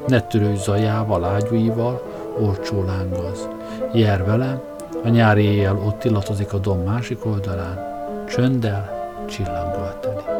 Ne 0.07 0.21
törődj 0.21 0.63
zajával, 0.63 1.25
ágyúival, 1.25 2.03
olcsó 2.41 2.85
lángaz. 2.85 3.49
Jár 3.93 4.25
velem, 4.25 4.61
a 5.05 5.09
nyári 5.09 5.43
éjjel 5.43 5.77
ott 5.77 6.05
illatozik 6.05 6.53
a 6.53 6.59
dom 6.59 6.79
másik 6.79 7.25
oldalán, 7.25 7.79
csönddel, 8.29 9.13
csillaggal 9.29 9.99
teli. 10.01 10.36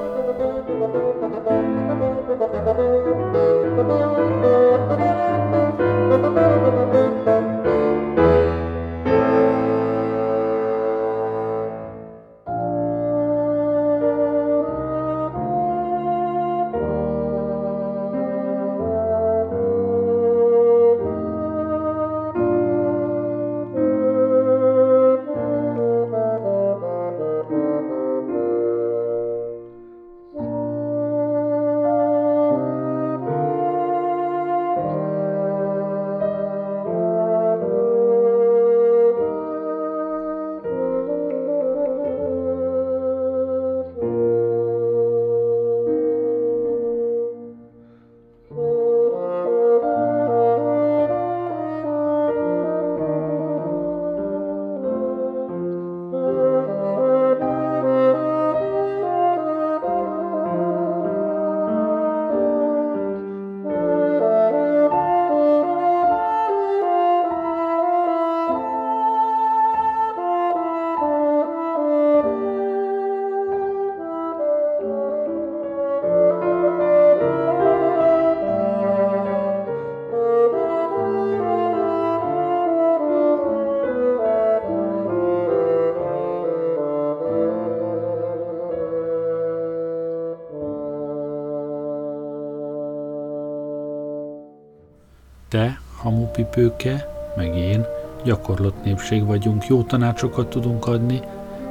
Hamupipőke, 96.37 97.09
meg 97.37 97.57
én, 97.57 97.87
gyakorlott 98.24 98.84
népség 98.84 99.24
vagyunk, 99.26 99.66
jó 99.66 99.82
tanácsokat 99.82 100.49
tudunk 100.49 100.87
adni, 100.87 101.20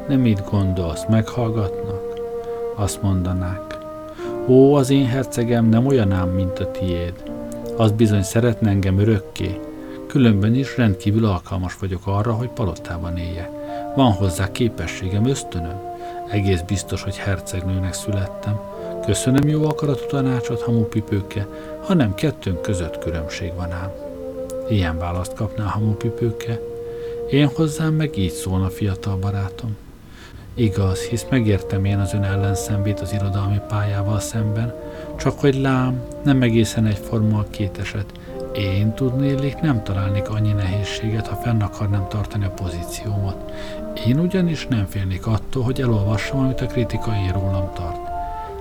nem 0.07 0.19
mit 0.19 0.49
gondolsz, 0.49 1.05
meghallgatnak? 1.09 2.01
Azt 2.75 3.01
mondanák, 3.01 3.77
ó, 4.47 4.73
az 4.73 4.89
én 4.89 5.05
hercegem 5.05 5.65
nem 5.65 5.85
olyan 5.85 6.11
ám, 6.11 6.29
mint 6.29 6.59
a 6.59 6.71
tiéd. 6.71 7.13
Az 7.77 7.91
bizony 7.91 8.23
szeretne 8.23 8.69
engem 8.69 8.99
örökké, 8.99 9.59
különben 10.07 10.55
is 10.55 10.77
rendkívül 10.77 11.25
alkalmas 11.25 11.77
vagyok 11.77 12.01
arra, 12.05 12.33
hogy 12.33 12.49
palotában 12.49 13.17
éljek. 13.17 13.49
Van 13.95 14.11
hozzá 14.11 14.51
képességem, 14.51 15.25
ösztönöm. 15.25 15.79
Egész 16.29 16.61
biztos, 16.61 17.03
hogy 17.03 17.17
hercegnőnek 17.17 17.93
születtem. 17.93 18.59
Köszönöm 19.05 19.47
jó 19.47 19.65
akaratú 19.65 20.05
tanácsot, 20.05 20.61
hamupipőke, 20.61 21.47
hanem 21.83 22.15
kettőnk 22.15 22.61
között 22.61 22.97
különbség 22.97 23.53
van 23.55 23.71
ám. 23.71 24.04
Ilyen 24.69 24.97
választ 24.97 25.33
kapná 25.33 25.65
a 25.65 25.69
hamupipőke. 25.69 26.59
Én 27.29 27.47
hozzám 27.47 27.93
meg 27.93 28.17
így 28.17 28.31
szólna 28.31 28.69
fiatal 28.69 29.15
barátom. 29.15 29.75
Igaz, 30.53 31.01
hisz 31.01 31.25
megértem 31.29 31.85
én 31.85 31.99
az 31.99 32.13
ön 32.13 32.23
ellenszenvét 32.23 32.99
az 32.99 33.13
irodalmi 33.13 33.61
pályával 33.67 34.19
szemben, 34.19 34.73
csak 35.17 35.39
hogy 35.39 35.55
lám, 35.55 36.03
nem 36.23 36.41
egészen 36.41 36.85
egyforma 36.85 37.39
a 37.39 37.47
két 37.49 37.77
eset. 37.77 38.11
Én 38.53 38.93
tudnélik, 38.93 39.55
nem 39.59 39.83
találnék 39.83 40.29
annyi 40.29 40.51
nehézséget, 40.51 41.27
ha 41.27 41.35
fenn 41.35 41.61
akarnám 41.61 42.07
tartani 42.09 42.45
a 42.45 42.49
pozíciómat. 42.49 43.51
Én 44.07 44.19
ugyanis 44.19 44.67
nem 44.67 44.85
félnék 44.85 45.27
attól, 45.27 45.63
hogy 45.63 45.81
elolvassam, 45.81 46.39
amit 46.39 46.61
a 46.61 46.65
kritika 46.65 47.11
én 47.25 47.33
rólam 47.33 47.71
tart. 47.73 48.07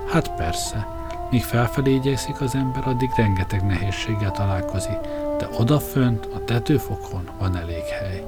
Hát 0.07 0.35
persze, 0.35 0.95
Míg 1.29 1.43
felfelé 1.43 1.93
igyekszik 1.93 2.41
az 2.41 2.55
ember, 2.55 2.87
addig 2.87 3.09
rengeteg 3.15 3.65
nehézséggel 3.65 4.31
találkozik, 4.31 4.97
de 5.37 5.47
odafönt, 5.59 6.25
a 6.25 6.43
tetőfokon 6.43 7.29
van 7.39 7.57
elég 7.57 7.83
hely. 7.83 8.23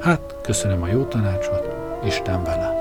Hát, 0.00 0.36
köszönöm 0.42 0.82
a 0.82 0.86
jó 0.86 1.04
tanácsot, 1.04 1.74
Isten 2.04 2.44
vele! 2.44 2.73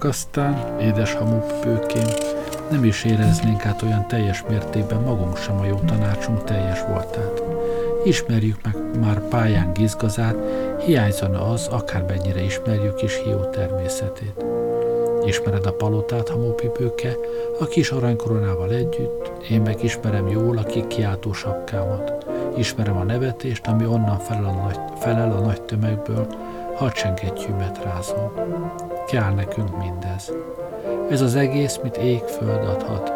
Meg 0.00 0.04
aztán, 0.04 0.80
édes 0.80 1.12
hamupőkém, 1.12 2.06
nem 2.70 2.84
is 2.84 3.04
éreznénk 3.04 3.66
át 3.66 3.82
olyan 3.82 4.06
teljes 4.08 4.44
mértékben 4.48 5.00
magunk 5.00 5.36
sem 5.36 5.58
a 5.60 5.64
jó 5.64 5.74
tanácsunk 5.74 6.44
teljes 6.44 6.80
voltát. 6.88 7.42
Ismerjük 8.04 8.56
meg 8.62 9.00
már 9.00 9.20
pályán 9.28 9.72
gizgazát, 9.72 10.36
hiányzana 10.84 11.50
az, 11.50 11.66
akármennyire 11.66 12.40
ismerjük 12.42 13.02
is 13.02 13.22
hiú 13.24 13.50
természetét. 13.50 14.44
Ismered 15.24 15.66
a 15.66 15.72
palotát, 15.72 16.28
hamupipőke, 16.28 17.16
a 17.60 17.66
kis 17.66 17.90
aranykoronával 17.90 18.70
együtt, 18.70 19.32
én 19.50 19.60
meg 19.60 19.84
ismerem 19.84 20.28
jól 20.28 20.58
a 20.58 20.62
kikiáltó 20.62 21.32
sapkámat. 21.32 22.26
Ismerem 22.56 22.96
a 22.96 23.04
nevetést, 23.04 23.66
ami 23.66 23.86
onnan 23.86 24.18
felel 24.18 24.44
a 24.44 24.62
nagy, 24.62 24.78
felel 24.98 25.32
a 25.32 25.40
nagy 25.40 25.62
tömegből, 25.62 26.26
hadsengettyűmet 26.74 27.84
rázom. 27.84 28.32
Kell 29.06 29.32
nekünk 29.34 29.78
mindez. 29.78 30.32
Ez 31.10 31.20
az 31.20 31.34
egész, 31.34 31.78
mit 31.82 31.96
ég-föld 31.96 32.64
adhat, 32.64 33.12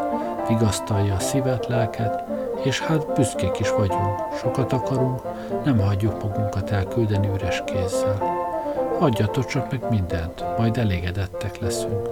vigasztalja 0.49 1.15
a 1.15 1.19
szívet, 1.19 1.67
lelket, 1.67 2.25
és 2.63 2.81
hát 2.81 3.13
büszkék 3.15 3.59
is 3.59 3.71
vagyunk, 3.71 4.19
sokat 4.41 4.73
akarunk, 4.73 5.21
nem 5.65 5.79
hagyjuk 5.79 6.23
magunkat 6.23 6.71
elküldeni 6.71 7.29
üres 7.35 7.63
kézzel. 7.67 8.23
Adjatok 8.99 9.47
csak 9.47 9.71
meg 9.71 9.91
mindent, 9.91 10.45
majd 10.59 10.77
elégedettek 10.77 11.59
leszünk. 11.59 12.09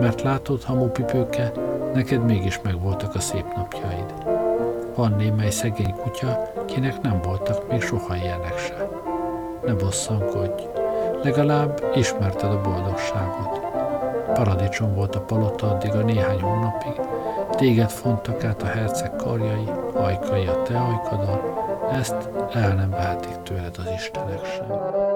Mert 0.00 0.22
látod, 0.22 0.62
hamupipőke, 0.62 1.52
neked 1.94 2.24
mégis 2.24 2.60
megvoltak 2.62 3.14
a 3.14 3.20
szép 3.20 3.54
napjaid. 3.56 4.14
Van 4.94 5.14
némely 5.18 5.50
szegény 5.50 5.94
kutya, 6.02 6.52
kinek 6.66 7.00
nem 7.00 7.20
voltak 7.22 7.68
még 7.70 7.82
soha 7.82 8.16
ilyenek 8.16 8.58
se. 8.58 8.88
Ne 9.66 9.72
bosszankodj, 9.72 10.77
legalább 11.22 11.84
ismerted 11.94 12.50
a 12.50 12.60
boldogságot. 12.60 13.60
Paradicsom 14.34 14.94
volt 14.94 15.14
a 15.14 15.20
palota 15.20 15.70
addig 15.70 15.92
a 15.92 16.02
néhány 16.02 16.40
hónapig, 16.40 17.00
téged 17.56 17.90
fontak 17.90 18.44
át 18.44 18.62
a 18.62 18.66
herceg 18.66 19.16
karjai, 19.16 19.68
ajkai 19.94 20.46
a 20.46 20.62
te 20.62 20.78
ajkadon, 20.78 21.40
ezt 21.92 22.28
el 22.52 22.74
nem 22.74 22.90
vehetik 22.90 23.42
tőled 23.42 23.76
az 23.78 23.90
Istenek 23.94 24.44
sem. 24.44 25.07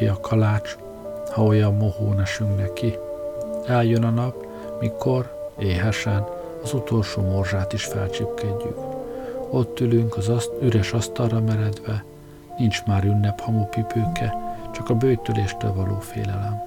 Örökké 0.00 0.06
a 0.06 0.28
kalács, 0.28 0.76
ha 1.30 1.42
olyan 1.42 1.74
mohón 1.74 2.20
esünk 2.20 2.56
neki. 2.56 2.98
Eljön 3.66 4.04
a 4.04 4.10
nap, 4.10 4.46
mikor, 4.80 5.50
éhesen, 5.58 6.26
az 6.62 6.72
utolsó 6.72 7.22
morzsát 7.22 7.72
is 7.72 7.84
felcsipkedjük. 7.84 8.78
Ott 9.50 9.80
ülünk 9.80 10.16
az 10.16 10.28
aszt, 10.28 10.52
üres 10.62 10.92
asztalra 10.92 11.40
meredve, 11.40 12.04
nincs 12.58 12.84
már 12.86 13.04
ünnep 13.04 13.40
hamupipőke, 13.40 14.34
csak 14.72 14.90
a 14.90 14.94
bőtöléstől 14.94 15.74
való 15.74 15.98
félelem. 15.98 16.62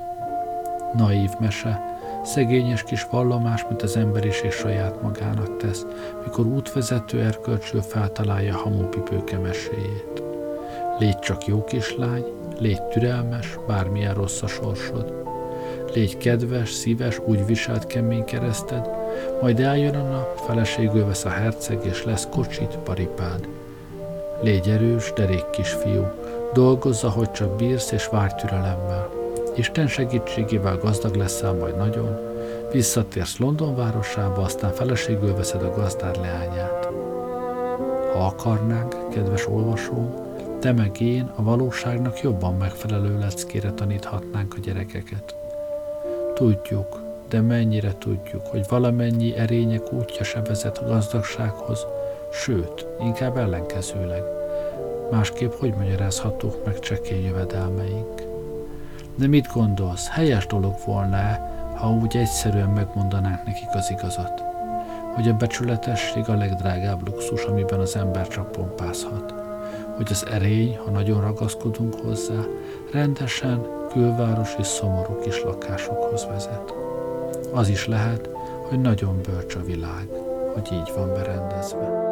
Naív 0.97 1.29
mese, 1.39 1.99
szegényes 2.23 2.83
kis 2.83 3.07
vallomás, 3.11 3.65
mint 3.67 3.81
az 3.81 3.97
emberiség 3.97 4.51
saját 4.51 5.01
magának 5.01 5.57
tesz, 5.57 5.85
mikor 6.23 6.45
útvezető 6.45 7.21
erkölcsül 7.21 7.81
feltalálja 7.81 8.57
hamupipőke 8.57 9.37
meséjét. 9.37 10.23
Légy 10.99 11.19
csak 11.19 11.45
jó 11.45 11.63
kislány, 11.63 12.40
légy 12.61 12.81
türelmes, 12.81 13.57
bármilyen 13.67 14.13
rossz 14.13 14.41
a 14.41 14.47
sorsod. 14.47 15.23
Légy 15.93 16.17
kedves, 16.17 16.71
szíves, 16.71 17.19
úgy 17.25 17.45
viselt 17.45 17.87
kemény 17.87 18.23
kereszted, 18.23 18.89
majd 19.41 19.59
eljön 19.59 19.95
a 19.95 20.09
nap, 20.09 20.37
feleségül 20.45 21.05
vesz 21.05 21.25
a 21.25 21.29
herceg, 21.29 21.79
és 21.85 22.03
lesz 22.03 22.27
kocsit, 22.31 22.77
paripád. 22.83 23.47
Légy 24.41 24.69
erős, 24.69 25.13
derék 25.15 25.49
kisfiú, 25.49 26.05
dolgozza, 26.53 27.09
hogy 27.09 27.31
csak 27.31 27.55
bírsz, 27.55 27.91
és 27.91 28.07
várj 28.07 28.33
türelemmel. 28.35 29.09
Isten 29.55 29.87
segítségével 29.87 30.77
gazdag 30.77 31.15
leszel 31.15 31.53
majd 31.53 31.77
nagyon, 31.77 32.19
visszatérsz 32.71 33.37
London 33.37 33.75
városába, 33.75 34.41
aztán 34.41 34.71
feleségül 34.71 35.35
veszed 35.35 35.63
a 35.63 35.73
gazdár 35.75 36.15
leányát. 36.15 36.89
Ha 38.13 38.25
akarnánk, 38.25 39.09
kedves 39.09 39.47
olvasóm, 39.47 40.30
te 40.61 40.71
meg 40.71 41.01
én 41.01 41.31
a 41.35 41.43
valóságnak 41.43 42.21
jobban 42.21 42.55
megfelelő 42.55 43.19
leckére 43.19 43.71
taníthatnánk 43.71 44.53
a 44.53 44.59
gyerekeket. 44.59 45.35
Tudjuk, 46.33 47.01
de 47.29 47.41
mennyire 47.41 47.97
tudjuk, 47.97 48.45
hogy 48.45 48.65
valamennyi 48.69 49.35
erények 49.35 49.93
útja 49.93 50.23
se 50.23 50.41
vezet 50.41 50.77
a 50.77 50.85
gazdagsághoz, 50.85 51.85
sőt, 52.31 52.85
inkább 52.99 53.37
ellenkezőleg. 53.37 54.21
Másképp 55.11 55.51
hogy 55.51 55.73
magyarázhatók 55.73 56.65
meg 56.65 56.79
csekély 56.79 57.23
jövedelmeink? 57.23 58.21
De 59.15 59.27
mit 59.27 59.47
gondolsz, 59.53 60.09
helyes 60.09 60.47
dolog 60.47 60.75
volna-e, 60.85 61.53
ha 61.75 61.91
úgy 61.91 62.17
egyszerűen 62.17 62.69
megmondanánk 62.69 63.45
nekik 63.45 63.69
az 63.73 63.91
igazat? 63.91 64.43
Hogy 65.15 65.27
a 65.27 65.33
becsületesség 65.33 66.29
a 66.29 66.35
legdrágább 66.35 67.07
luxus, 67.07 67.43
amiben 67.43 67.79
az 67.79 67.95
ember 67.95 68.27
csak 68.27 68.51
pompázhat 68.51 69.40
hogy 70.01 70.11
az 70.11 70.25
erény, 70.31 70.77
ha 70.77 70.89
nagyon 70.89 71.21
ragaszkodunk 71.21 71.93
hozzá, 71.93 72.43
rendesen 72.91 73.65
külvárosi 73.91 74.63
szomorú 74.63 75.19
kis 75.19 75.43
lakásokhoz 75.43 76.25
vezet. 76.25 76.73
Az 77.51 77.69
is 77.69 77.87
lehet, 77.87 78.29
hogy 78.69 78.79
nagyon 78.79 79.21
bölcs 79.21 79.55
a 79.55 79.63
világ, 79.63 80.07
hogy 80.53 80.69
így 80.71 80.91
van 80.95 81.07
berendezve. 81.07 82.10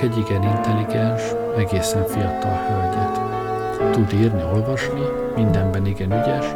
Ismerek 0.00 0.18
egy 0.18 0.24
igen 0.30 0.42
intelligens, 0.42 1.22
egészen 1.56 2.06
fiatal 2.06 2.58
hölgyet. 2.68 3.20
Tud 3.92 4.12
írni, 4.20 4.42
olvasni, 4.42 5.00
mindenben 5.34 5.86
igen 5.86 6.12
ügyes, 6.12 6.46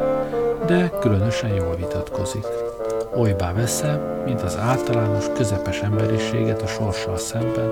de 0.67 0.91
különösen 1.01 1.51
jól 1.51 1.77
vitatkozik. 1.77 2.47
Olybá 3.15 3.53
veszem, 3.53 4.23
mint 4.25 4.43
az 4.43 4.57
általános 4.57 5.27
közepes 5.35 5.81
emberiséget 5.81 6.63
a 6.63 6.67
sorssal 6.67 7.17
szemben, 7.17 7.71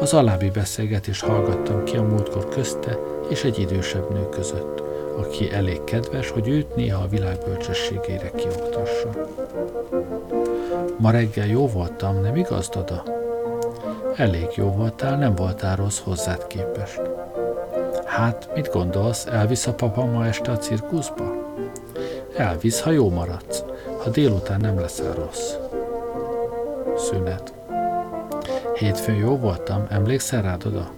az 0.00 0.12
alábbi 0.12 0.50
beszélgetést 0.50 1.24
hallgattam 1.24 1.84
ki 1.84 1.96
a 1.96 2.02
múltkor 2.02 2.48
közte 2.48 2.98
és 3.28 3.44
egy 3.44 3.58
idősebb 3.58 4.12
nő 4.12 4.28
között, 4.28 4.82
aki 5.18 5.52
elég 5.52 5.84
kedves, 5.84 6.30
hogy 6.30 6.48
őt 6.48 6.74
néha 6.74 7.02
a 7.02 7.08
világ 7.08 7.38
bölcsességére 7.44 8.30
kioktassa. 8.30 9.10
Ma 10.96 11.10
reggel 11.10 11.46
jó 11.46 11.68
voltam, 11.68 12.20
nem 12.20 12.36
igaz, 12.36 12.68
Dada? 12.68 13.21
Elég 14.16 14.48
jó 14.54 14.70
voltál, 14.70 15.16
nem 15.16 15.34
voltál 15.34 15.76
rossz 15.76 15.98
hozzád 15.98 16.46
képest. 16.46 17.00
Hát, 18.04 18.48
mit 18.54 18.70
gondolsz, 18.72 19.26
elvisz 19.26 19.66
a 19.66 19.74
papa 19.74 20.04
ma 20.04 20.26
este 20.26 20.50
a 20.50 20.58
cirkuszba? 20.58 21.34
Elvisz, 22.36 22.80
ha 22.80 22.90
jó 22.90 23.10
maradsz, 23.10 23.64
ha 24.02 24.10
délután 24.10 24.60
nem 24.60 24.80
leszel 24.80 25.12
rossz. 25.14 25.52
Szünet. 26.96 27.52
Hétfőn 28.74 29.14
jó 29.14 29.36
voltam, 29.36 29.86
emlékszel 29.88 30.42
rá, 30.42 30.56
Doda? 30.56 30.90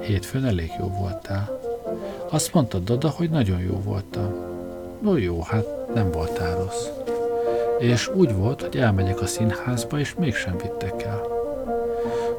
Hétfőn 0.00 0.44
elég 0.44 0.72
jó 0.78 0.88
voltál. 0.98 1.60
Azt 2.30 2.54
mondtad, 2.54 2.84
Doda, 2.84 3.08
hogy 3.08 3.30
nagyon 3.30 3.60
jó 3.60 3.80
voltam. 3.84 4.34
No 5.00 5.16
jó, 5.16 5.40
hát 5.40 5.66
nem 5.94 6.10
voltál 6.10 6.56
rossz. 6.56 6.86
És 7.78 8.08
úgy 8.08 8.34
volt, 8.34 8.60
hogy 8.62 8.76
elmegyek 8.76 9.20
a 9.20 9.26
színházba, 9.26 9.98
és 9.98 10.14
mégsem 10.14 10.56
vittek 10.56 11.02
el. 11.02 11.33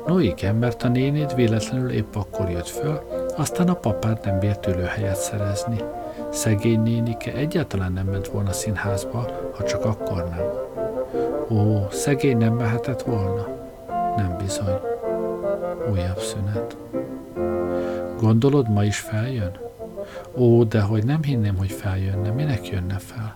No 0.05 0.19
igen, 0.19 0.55
mert 0.55 0.83
a 0.83 0.87
nénéd 0.87 1.35
véletlenül 1.35 1.91
épp 1.91 2.15
akkor 2.15 2.49
jött 2.49 2.67
föl, 2.67 2.99
aztán 3.35 3.67
a 3.69 3.73
papád 3.73 4.19
nem 4.23 4.39
bírt 4.39 4.67
ülőhelyet 4.67 5.15
szerezni. 5.15 5.77
Szegény 6.29 6.81
nénike 6.81 7.33
egyáltalán 7.33 7.91
nem 7.91 8.05
ment 8.05 8.27
volna 8.27 8.51
színházba, 8.51 9.25
ha 9.53 9.63
csak 9.63 9.85
akkor 9.85 10.29
nem. 10.29 10.63
Ó, 11.57 11.87
szegény 11.89 12.37
nem 12.37 12.53
mehetett 12.53 13.01
volna? 13.01 13.47
Nem 14.17 14.37
bizony. 14.37 14.79
Újabb 15.91 16.19
szünet. 16.19 16.77
Gondolod, 18.19 18.69
ma 18.69 18.83
is 18.83 18.99
feljön? 18.99 19.57
Ó, 20.37 20.63
de 20.63 20.81
hogy 20.81 21.05
nem 21.05 21.23
hinném, 21.23 21.57
hogy 21.57 21.71
feljönne, 21.71 22.29
minek 22.29 22.69
jönne 22.69 22.97
fel? 22.97 23.35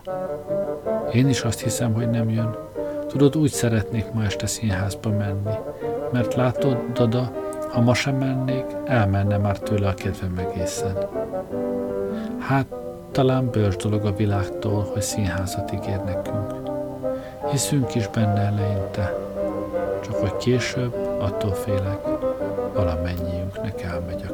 Én 1.12 1.28
is 1.28 1.42
azt 1.42 1.60
hiszem, 1.60 1.92
hogy 1.92 2.10
nem 2.10 2.30
jön. 2.30 2.56
Tudod, 3.06 3.36
úgy 3.36 3.50
szeretnék 3.50 4.12
ma 4.12 4.24
este 4.24 4.46
színházba 4.46 5.10
menni, 5.10 5.54
mert 6.12 6.34
látod, 6.34 6.76
Dada, 6.92 7.32
ha 7.72 7.80
ma 7.80 7.94
sem 7.94 8.16
mennék, 8.16 8.64
elmenne 8.84 9.36
már 9.36 9.58
tőle 9.58 9.88
a 9.88 9.94
kedvem 9.94 10.38
egészen. 10.38 10.96
Hát, 12.38 12.66
talán 13.12 13.50
bős 13.50 13.76
dolog 13.76 14.04
a 14.04 14.14
világtól, 14.16 14.88
hogy 14.92 15.02
színházat 15.02 15.72
ígér 15.72 16.00
nekünk. 16.04 16.54
Hiszünk 17.50 17.94
is 17.94 18.08
benne 18.08 18.40
eleinte, 18.40 19.14
csak 20.02 20.14
hogy 20.14 20.36
később, 20.36 20.94
attól 21.20 21.52
félek, 21.52 22.00
valamennyiünknek 22.74 23.82
elmegy 23.82 24.24
a 24.28 24.32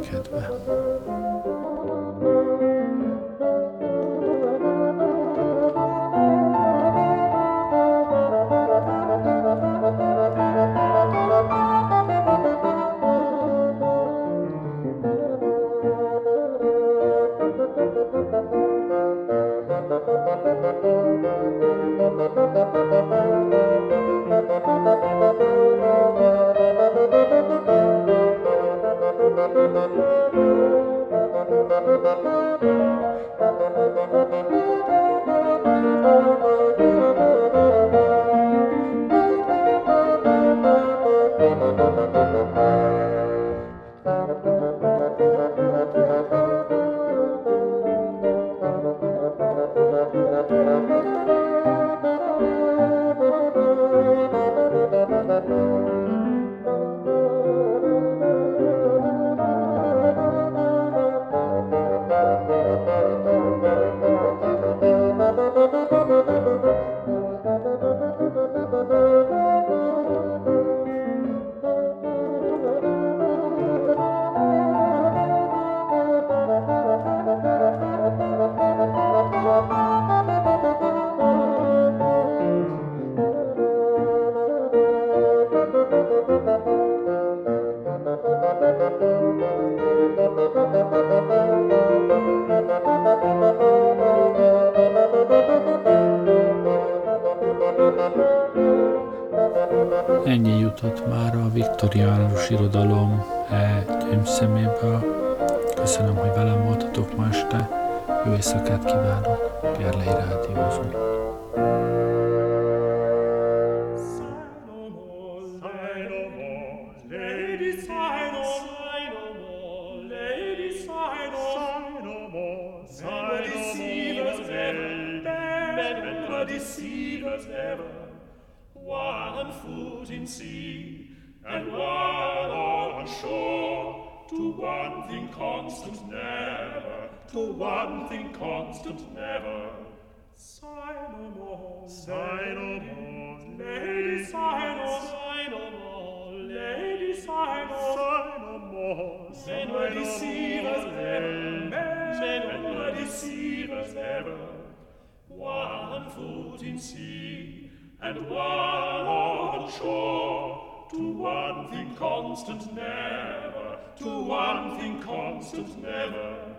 Constant 165.46 165.82
never. 165.82 166.56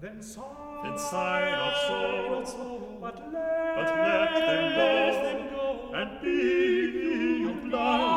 Then 0.00 0.22
sigh, 0.22 0.42
then 0.82 0.98
sigh 0.98 1.50
not 1.50 2.48
so, 2.48 2.98
but 3.00 3.16
let, 3.32 3.76
but 3.76 3.98
let 3.98 4.34
them, 4.34 4.64
go, 4.74 4.88
them 5.22 5.40
go, 5.50 5.92
and 5.94 6.10
be, 6.22 6.38
you 7.40 7.52
blind, 7.68 8.09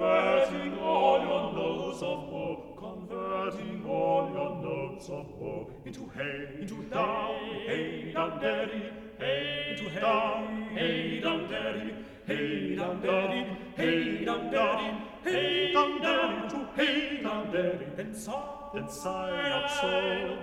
converting 0.00 0.78
all 0.78 1.20
your 1.20 1.52
notes 1.52 2.00
of 2.00 2.32
woe, 2.32 2.74
converting 2.78 3.84
all 3.86 4.30
your 4.32 4.56
notes 4.62 5.10
of 5.10 5.26
woe 5.38 5.70
into 5.84 6.08
hay, 6.16 6.56
into 6.58 6.82
down, 6.84 7.34
hay, 7.66 8.10
down, 8.14 8.40
derry, 8.40 8.92
hay, 9.18 9.76
into 9.76 10.00
down, 10.00 10.68
hay, 10.72 11.20
down, 11.20 11.50
daddy, 11.50 11.94
hay, 12.26 12.76
down, 12.76 13.02
daddy, 13.02 13.46
hay, 13.76 14.24
down, 14.24 14.50
daddy, 14.50 14.96
hay, 15.22 15.72
down, 15.74 16.00
daddy, 16.00 16.48
to 16.48 16.68
hay, 16.76 17.22
down, 17.22 17.52
daddy, 17.52 17.86
and 17.98 18.16
sigh, 18.16 18.70
and 18.72 18.90
sigh 18.90 19.48
not 19.50 19.70
so, 19.70 20.38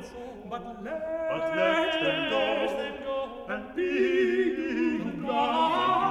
but 0.52 0.84
let, 0.84 1.30
but 1.32 1.56
let 1.56 2.04
them 2.04 2.30
go, 2.30 3.46
and 3.50 3.76
be 3.76 5.00
glad. 5.20 6.07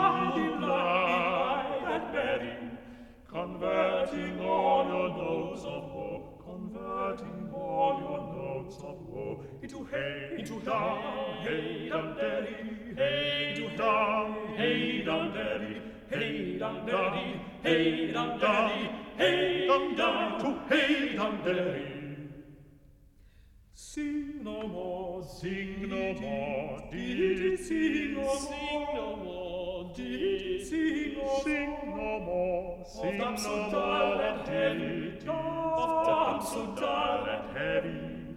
Converting 4.07 4.41
all 4.41 4.87
your 4.87 5.09
notes 5.09 5.65
of 5.65 5.93
woe, 5.93 6.39
converting 6.45 7.51
all 7.53 8.01
your 8.01 8.65
notes 8.65 8.77
of 8.77 8.97
woe. 9.09 9.45
Into 9.63 9.85
hey, 9.85 10.37
into 10.39 10.61
down, 10.61 11.43
hey, 11.43 11.89
down, 11.89 12.17
daddy, 12.17 12.95
hey, 12.97 13.55
into 13.57 13.77
down, 13.77 14.55
hey, 14.57 15.03
down, 15.05 15.35
daddy, 15.35 15.83
hey, 16.09 16.59
down, 16.59 16.87
daddy, 16.87 17.41
hey, 17.63 18.13
down, 18.13 18.39
daddy, 18.39 18.91
hey, 19.17 19.67
down, 19.67 19.97
down, 19.97 20.41
to 20.41 20.75
hey, 20.75 21.17
down, 21.17 21.45
daddy. 21.45 21.96
Sing 23.97 24.45
no 24.45 24.69
more, 24.69 25.25
sing 25.25 25.89
no 25.89 26.13
more, 26.21 26.83
did 26.93 27.59
sing 27.59 28.13
no 28.13 28.25
more, 28.25 28.37
sing 28.37 28.87
no 28.95 29.17
more, 29.17 29.93
did 29.97 30.67
sing 30.67 31.15
no 31.15 32.21
more, 32.21 32.85
sing 32.85 33.17
no 33.17 33.31
more, 33.31 33.39
so 33.39 33.71
dull 33.71 34.21
and 34.21 34.47
heavy, 34.47 35.19
of 35.27 36.07
damp 36.07 36.43
so 36.43 36.67
dull 36.79 37.25
and 37.25 37.57
heavy. 37.57 38.37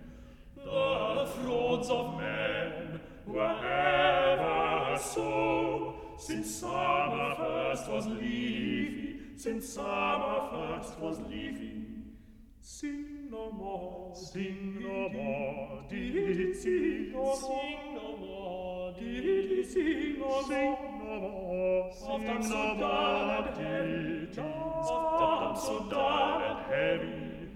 The 0.56 1.30
thrones 1.36 1.90
of 1.90 2.18
men 2.18 3.02
were 3.28 3.60
ever 3.60 4.98
so, 4.98 5.96
since 6.18 6.56
summer 6.56 7.36
first 7.36 7.90
was 7.92 8.08
leafy, 8.08 9.36
since 9.36 9.68
summer 9.68 10.40
first 10.54 10.98
was 11.02 11.20
leafy. 11.20 11.86
Sing 12.62 13.19
no 13.30 13.52
more, 13.52 14.16
sing 14.16 14.78
no 14.82 15.10
more, 15.10 15.84
did 15.90 16.56
sing 16.56 17.12
no 17.12 17.20
more, 17.20 17.36
sing 17.36 17.94
no 17.94 18.18
more, 18.18 18.94
did 19.00 19.72
sing 19.72 20.20
no 20.20 20.26
more, 20.28 20.44
sing 20.44 20.78
no 21.04 21.20
more, 21.20 21.92
often 22.08 22.44
so 22.44 22.78
dull 22.80 23.30
and 23.30 23.58
heavy, 23.58 24.42
often 24.42 25.62
so 25.62 25.88
dull 25.90 26.42
and 26.42 26.60
heavy, 26.74 27.50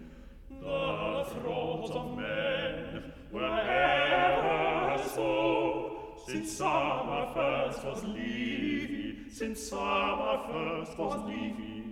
the 0.50 1.26
throats 1.32 1.92
of 1.92 2.18
men 2.18 3.14
were 3.32 3.60
ever 3.60 5.04
so, 5.10 6.16
since 6.28 6.52
summer 6.52 7.32
first 7.34 7.84
was 7.84 8.04
leafy, 8.04 9.30
since 9.32 9.70
summer 9.70 10.40
first 10.52 10.98
was 11.00 11.28
leafy, 11.28 11.84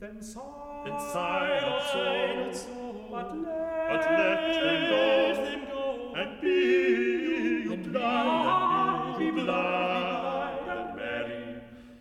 then 0.00 0.20
sigh, 0.20 0.82
then 0.84 0.98
sigh, 0.98 1.60
then 2.34 2.54
sigh, 2.54 2.81
but 3.12 3.36
let, 3.36 3.88
but 3.90 4.10
let 4.10 4.40
them 4.54 4.80
go, 4.88 5.34
them 5.44 5.66
go 5.70 6.14
and 6.16 6.40
be 6.40 6.48
you 7.68 7.76
blind, 7.90 8.48
and 8.48 9.18
be 9.18 9.24
you 9.26 9.44
blind 9.44 10.68
and 10.70 10.96
merry, 10.96 11.60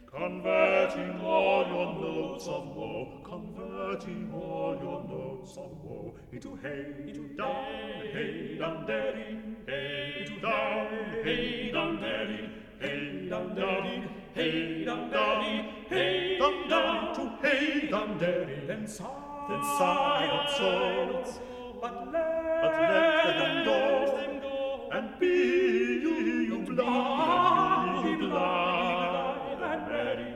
converting 0.10 1.20
all 1.20 1.68
your 1.68 1.94
notes 2.00 2.48
of 2.48 2.66
woe, 2.78 3.20
converting 3.26 4.32
all 4.34 4.78
your 4.82 5.04
notes 5.04 5.58
of 5.58 5.84
woe 5.84 6.16
into 6.32 6.56
hey, 6.64 6.96
into 7.06 7.28
down, 7.36 7.66
hey, 8.14 8.58
down, 8.58 8.88
daddy, 8.88 9.38
hey, 9.68 10.16
into 10.22 10.40
down, 10.40 10.88
hey, 11.26 11.72
down, 11.74 12.02
daddy, 12.02 12.50
hey, 12.80 13.28
down, 13.30 13.54
daddy, 13.54 14.10
hey, 14.34 14.86
down, 14.86 15.12
daddy, 15.12 15.76
hey, 15.90 16.38
down, 16.40 16.70
down, 16.70 17.16
to 17.16 17.48
hey, 17.50 17.90
down, 17.90 18.18
daddy, 18.18 18.66
then 18.66 18.88
sigh, 18.88 19.31
then 19.52 19.64
sigh 19.78 20.28
not 20.28 20.50
so, 20.52 21.42
but 21.82 22.12
let, 22.12 22.62
but 22.62 22.72
let 22.72 23.38
them 23.38 23.66
go, 23.66 24.90
and 24.94 25.20
be 25.20 25.28
you, 25.28 26.16
you 26.50 26.60
blind, 26.60 28.04
be 28.04 28.12
you 28.12 28.30
blind, 28.30 29.62
and 29.62 29.82
merry, 29.88 30.34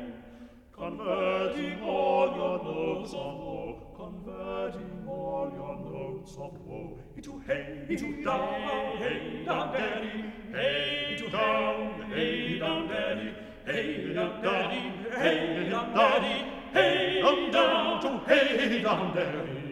converting 0.73 1.81
all 1.83 2.27
your 2.35 2.57
notes 2.63 3.13
of 3.13 3.37
woe, 3.39 3.93
converting 3.95 5.07
all 5.07 5.51
your 5.55 5.75
notes 5.91 6.33
of 6.33 6.53
woe. 6.65 6.97
Into 7.15 7.39
hey, 7.47 7.85
into 7.89 8.21
down, 8.23 8.97
hey, 8.97 9.43
down, 9.45 9.73
daddy, 9.73 10.33
hey, 10.51 11.07
into 11.11 11.29
down, 11.29 12.11
hey, 12.11 12.59
down, 12.59 12.87
daddy, 12.89 13.33
hey, 13.65 14.13
down, 14.13 14.41
daddy, 14.43 14.83
hey, 15.13 15.13
down, 15.13 15.63
daddy, 15.63 15.63
hey, 15.63 15.69
down, 15.69 15.93
daddy, 15.93 16.51
hey, 16.75 17.21
on 17.21 17.51
down 17.51 18.01
to 18.01 18.09
hey, 18.27 18.81
down 18.81 19.15
there. 19.15 19.64